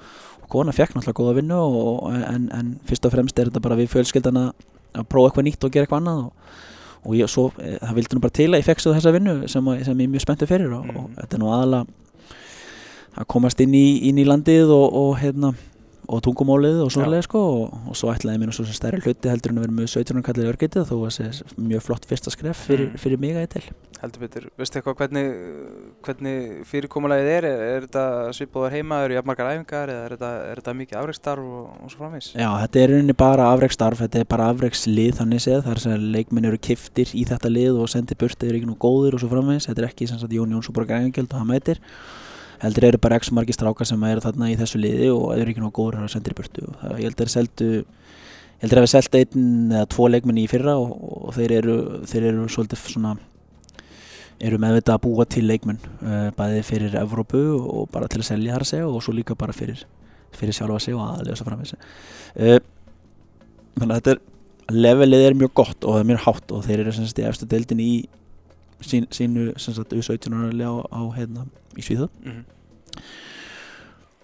[0.51, 1.61] kona fekk náttúrulega góða vinnu
[2.19, 4.49] en, en fyrst og fremst er þetta bara við fjölskyldana
[4.97, 6.21] að prófa eitthvað nýtt og gera eitthvað annað
[6.99, 9.35] og ég, svo, e, það vildi nú bara til að ég fekk svo þessa vinnu
[9.47, 11.09] sem, sem ég er mjög spenntu fyrir og mm.
[11.21, 11.85] þetta er nú aðalega
[13.19, 15.53] að komast inn í, inn í landið og hérna
[16.09, 19.53] og tungumálið og svolega sko og, og svo ætlaði mér svo sem stærri hluti heldur
[19.53, 20.23] en að vera með 17.
[20.25, 23.01] kallir örgitið þó að það er mjög flott fyrsta skref fyrir, mm.
[23.03, 23.65] fyrir mig að ég til
[23.99, 25.25] Heldur betur, veistu eitthvað hvernig,
[26.05, 27.47] hvernig fyrirkomulegið er?
[27.49, 28.03] Er, þetta
[28.37, 32.05] svipaður heima, eru jafnmargar æfingar eða er þetta, er þetta mikið afreikstarf og, og svo
[32.05, 32.29] framvegs?
[32.31, 36.47] Já, þetta er rauninni bara afreikstarf, þetta er bara afreikslið þannig séð, þar sem leikminn
[36.47, 39.33] eru kiftir í þetta lið og sendir burt eða eru ekki nú góðir og svo
[39.35, 41.83] framvegs, þetta er ekki sem sagt Jón Jónsson bara gæðingjöld og hann mætir.
[42.63, 45.75] Heldur eru bara x margi strákar sem eru þarna í þessu liði og eru ekki
[45.75, 46.63] góður að senda í burtu.
[46.71, 47.83] Og það, ég held að það
[48.59, 50.89] ég held að er seldu einn eða tvo leikminni í fyrra og,
[51.29, 51.75] og þeir eru
[52.11, 53.13] þeir eru svolítið svona
[54.39, 58.55] eru meðvitað að búa til leikminn uh, bæði fyrir Evrópu og bara til að selja
[58.55, 59.85] þar að segja og svo líka bara fyrir
[60.35, 62.59] fyrir sjálfa sig og aðalega svo framvegis uh,
[63.79, 64.21] þannig að þetta er
[64.69, 67.49] levelið er mjög gott og það er mjög hátt og þeir eru semst í eftir
[67.51, 67.93] deildin í
[68.85, 72.43] sín, sínu U17 á, á hérna í Svíþjóð mm -hmm.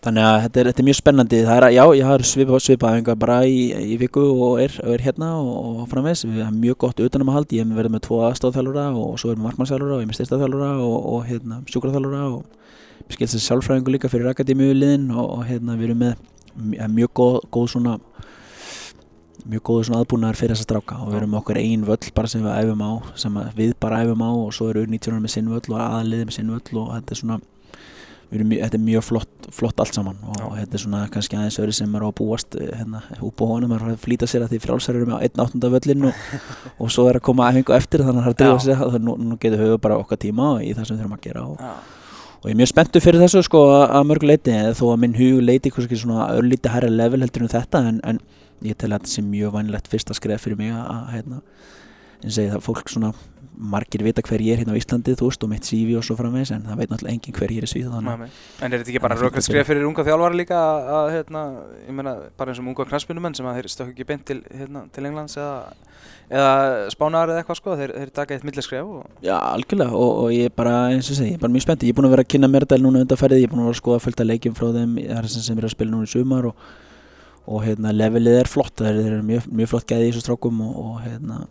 [0.05, 1.39] Þannig að þetta er, þetta er mjög spennandi.
[1.55, 5.81] Er já, ég har svipað svipa bara í, í viku og er, er hérna og,
[5.81, 8.85] og framvegs, við hefum mjög gott utanum að halda, ég hef verið með tvo aðstáðþjálfura
[9.01, 13.11] og svo er með markmannsþjálfura og ég er með styrstaþjálfura og, og hérna, sjúkraþjálfura og
[13.15, 17.71] skilst þessi sjálfræðingu líka fyrir akademíuliðin og, og hérna við erum með mjög góð, góð
[17.75, 17.97] svona
[19.45, 22.41] mjög góður svona aðbúnaðar fyrir þessa stráka og við erum okkur einn völl bara sem
[22.41, 22.91] við æfum á
[23.21, 26.37] sem við bara æfum á og svo eru 19 með sinn völl og aðliðið með
[26.39, 27.37] sinn völl og þetta er svona
[28.31, 30.45] mjög, þetta er mjög flott, flott allt saman og Já.
[30.59, 33.45] þetta er svona kannski aðeins öðru sem er á að búast eh, hérna upp á
[33.51, 35.69] honum er að flýta sér að því frálsar eru með 1.8.
[35.75, 36.23] völlin og,
[36.81, 38.97] og svo er að koma æfingu eftir þannig að það er að drifa sér þannig
[38.99, 41.45] að nú, nú getur höfu bara okkar tíma í það sem við þurfum að gera
[41.45, 41.61] og,
[42.41, 45.45] og ég er mjög spenntu fyrir þessu sko að mörg leiti þó að minn hug
[45.45, 48.19] leiti svona örlíti hærra level heldur en þetta en, en
[48.65, 51.41] ég tel að þetta sé mjög vanilegt fyrsta skref fyrir mig að hérna,
[52.23, 53.13] en segi það fólk svona
[53.57, 56.17] margir vita hver ég er hérna á Íslandi þú veist og mitt CV og svo
[56.19, 59.01] framvegs en það veit náttúrulega enginn hver ég er í Svíð En er þetta ekki
[59.03, 60.59] bara rökkvæmt skref fyrir unga þjálfari líka
[60.99, 61.43] að hérna,
[61.87, 64.85] ég meina bara eins og unga knarspunumenn sem að þeir stökk ekki beint til, hérna,
[64.95, 65.75] til Englands eða,
[66.29, 66.53] eða
[66.93, 69.19] Spánar eða eitthvað sko, þeir, þeir taka eitt milliskref og...
[69.25, 71.85] Já, algjörlega og, og ég er bara eins og segi, ég er bara mjög spennt.
[71.85, 73.69] Ég er búin að vera að kynna mér þetta núna undanferðið, ég er búin að
[73.69, 74.97] vera að skoða fullt að leikjum frá þeim,
[75.35, 76.65] sem er að spila núna í sumar og
[77.45, 78.73] og hérna levelið er flott.
[78.79, 81.43] Það er, er mjög, mjög flott gæði í þessu strákum og, og hérna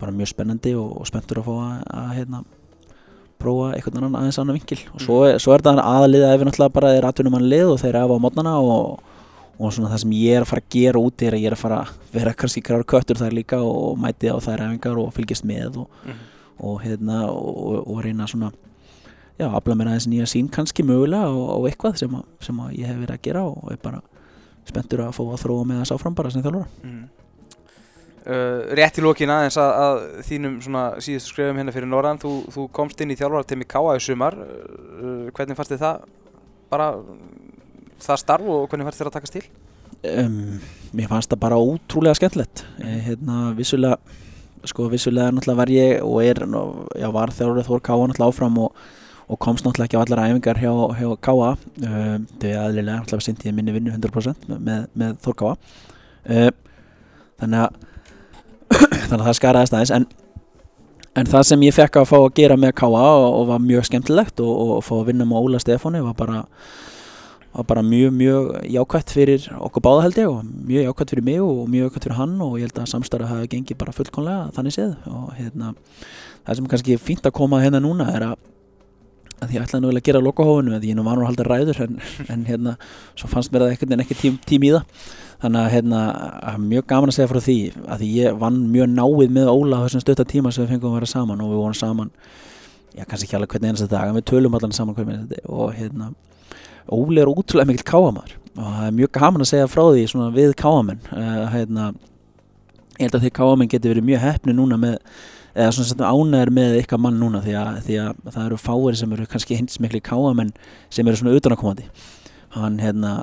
[0.00, 2.42] bara mjög spennandi og, og spenntur að fá að, að hérna
[3.40, 5.38] prófa einhvern annan aðeins annan vingil og svo, mm.
[5.42, 8.02] svo er þetta aðliða ef við náttúrulega bara er atvinnum hann lið og þeir eru
[8.02, 9.04] af á mótnana og,
[9.56, 11.56] og svona það sem ég er að fara að gera úti er að ég er
[11.56, 15.14] að fara að vera kannski gráður köttur þar líka og mæti á þær efingar og
[15.16, 16.18] fylgjast með mm.
[16.68, 18.52] og hérna og reyna svona
[19.40, 22.90] já, afla mér aðeins nýja sín kannski mögulega og eitthvað sem, að, sem að ég
[22.90, 24.02] hef verið að gera og er bara
[24.68, 27.00] spenntur að fá að þróa með þess áfram bara sem þjálfur mm.
[28.30, 30.56] Uh, Rétt í lókin aðeins að, að þínum
[31.02, 35.26] síðustu skrefum hérna fyrir Norðan þú, þú komst inn í þjálfartemi Káa í sumar uh,
[35.34, 36.06] hvernig fannst þið það
[36.70, 36.92] bara
[38.00, 39.44] það starf og hvernig fannst þið að takast til?
[40.00, 40.60] Um,
[40.96, 43.98] mér fannst það bara ótrúlega skemmtilegt eh, hérna vissulega
[44.70, 46.40] sko vissulega náttúrulega var ég og er,
[47.00, 48.80] já var þjálfur Þór Káa náttúrulega áfram og
[49.30, 51.50] og komst náttúrulega ekki á allar æfingar hjá, hjá K.A.
[51.86, 55.52] Uh, þau aðlilega náttúrulega sýndi ég minni vinnu 100% með, með Þór K.A.
[56.26, 56.50] Uh,
[57.38, 57.89] þannig að
[58.70, 60.06] þannig að það skaraðist aðeins en,
[61.18, 62.90] en það sem ég fekk að fá að gera með K.A.
[62.90, 66.44] og, og var mjög skemmtilegt og, og, fá að vinna með Óla Stefáni var bara
[67.50, 71.40] var bara mjög, mjög jákvæmt fyrir okkur báða held ég og mjög jákvæmt fyrir mig
[71.42, 74.76] og mjög jákvæmt fyrir hann og ég held að samstarf hafi gengið bara fullkonlega þannig
[74.76, 75.72] séð og hérna
[76.46, 78.36] það sem kannski er fínt að koma hérna núna er að,
[79.42, 81.48] að ég ætlaði nú vel að gera lokahófinu en ég nú var nú að halda
[81.48, 81.98] ræður en,
[82.30, 82.76] en hérna
[83.18, 85.10] svo fannst mér það ekkert en ekki tím, tím í það
[85.40, 86.00] þannig að hérna
[86.60, 90.26] mjög gaman að segja frá því að ég vann mjög náið með Óla þessum stötta
[90.28, 92.12] tíma sem við fengum að vera saman og við vorum saman
[92.96, 95.50] já kannski ekki alveg hvernig einasta dag en við tölum allan saman hvernig einasta dag
[95.54, 96.12] og hérna
[96.90, 100.30] Óli er útrúlega mikil káamar og það er mjög gaman að segja frá því svona
[100.34, 101.90] við káamenn uh, hérna,
[102.98, 104.96] ég held að því káamenn getur verið mjög hefni núna með
[105.54, 108.98] eða svona sem ánæður með ykkar mann núna því að, því að það eru fáir
[108.98, 110.52] sem eru kannski hinsmikli káamenn
[110.92, 111.86] sem eru svona utanakomandi
[112.54, 113.20] hann, hérna,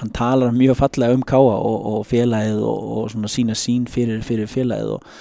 [0.00, 4.22] hann talar mjög fallega um káa og, og félagið og, og svona sína sín fyrir,
[4.26, 5.12] fyrir félagið og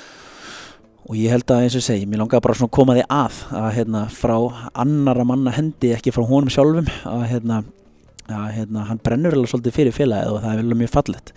[1.09, 3.37] og ég held að eins og segi, mér langar bara svona að koma því að
[3.57, 4.35] að hérna frá
[4.83, 7.63] annara manna hendi ekki frá honum sjálfum að hérna,
[8.27, 11.33] að hérna hann brennur alveg svolítið fyrir félagið og það er vel mjög fallet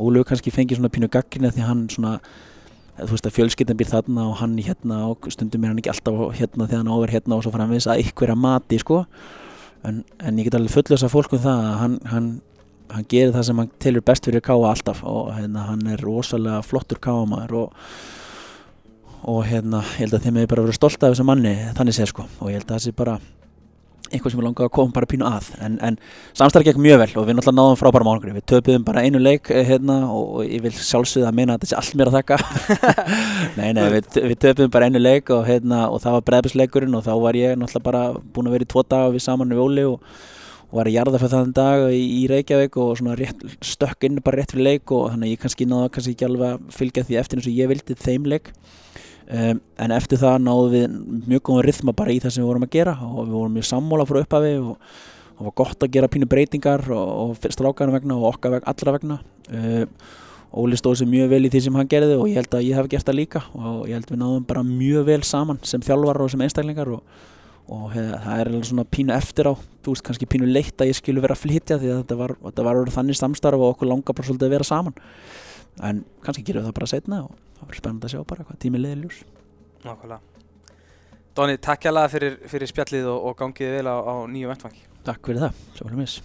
[0.00, 2.14] Ólu kannski fengið svona pínu gaggrinni því hann svona
[2.96, 6.38] þú veist að fjölskyldin býr þarna og hann hérna og stundum er hann ekki alltaf
[6.38, 9.02] hérna þegar hann áver hérna og svo framvis að ykkur að mati sko.
[9.82, 12.28] En, en ég get alveg fullast að fólkum það að hann, hann,
[12.96, 16.62] hann gerir það sem hann telur best fyrir káa alltaf og hérna hann er rosalega
[16.66, 17.86] flottur káamæður og
[19.22, 22.10] og hérna, ég held að þeim hefur bara verið stolt af þessu manni, þannig séð
[22.10, 22.24] sko.
[22.42, 23.20] Og ég held að það sé bara
[24.12, 25.46] eitthvað sem er langað að koma bara pínu að.
[25.64, 25.96] En, en
[26.36, 29.48] samstarf gekk mjög vel og við náttúrulega náðum frábæra málungur við töpuðum bara einu leik
[29.48, 32.38] hérna og ég vil sjálfsögða að meina að þetta sé allt mér að þakka.
[33.58, 37.06] Nei, nei, við, við töpuðum bara einu leik og hérna og það var bregðbísleikurinn og
[37.06, 39.86] þá var ég náttúrulega bara búin að vera í tvo daga við saman við Óli
[39.88, 40.20] og,
[40.72, 44.40] og var að jarða fyrir þann dag í, Reykjavík og svona rétt, stökk inn bara
[44.40, 47.18] rétt fyrir leik og þannig að ég kannski náða kannski ekki alveg að fylgja því
[47.20, 48.48] eftir eins og ég vildi þeim leik.
[49.32, 50.96] Um, en eftir það náðum við
[51.28, 53.68] mjög góðan rithma bara í það sem við vorum að gera og við vorum mjög
[53.68, 54.96] sammóla frá upphafi og
[55.36, 58.96] það var gott að gera pínu breytingar og, og strákarna vegna og okkar vegna, allra
[58.96, 59.20] vegna.
[59.52, 59.86] Um,
[60.52, 62.76] Óli stóð sér mjög vel í því sem hann gerði og ég held að ég
[62.76, 66.20] hef gert það líka og ég held við náðum bara mjög vel saman sem þjálfar
[66.20, 67.22] og sem einstaklingar og,
[67.70, 69.54] og hef, það er svona pínu eftir á.
[69.82, 72.34] Þú veist kannski pínu leitt að ég skilu vera að flytja því að þetta var,
[72.42, 74.98] þetta var þannig samstarf og okkur langar bara svolítið að vera saman.
[75.82, 78.60] En kannski gerum við það bara setna og það verður spennand að sjá bara hvað
[78.66, 79.22] tími leiði ljús
[79.82, 80.20] Nákvæmlega.
[81.32, 84.86] Dóni, takk hjá það fyrir, fyrir spjallið og, og gangiði vel á, á nýju vettvangi.
[85.08, 86.20] Takk fyrir það, svo verður mis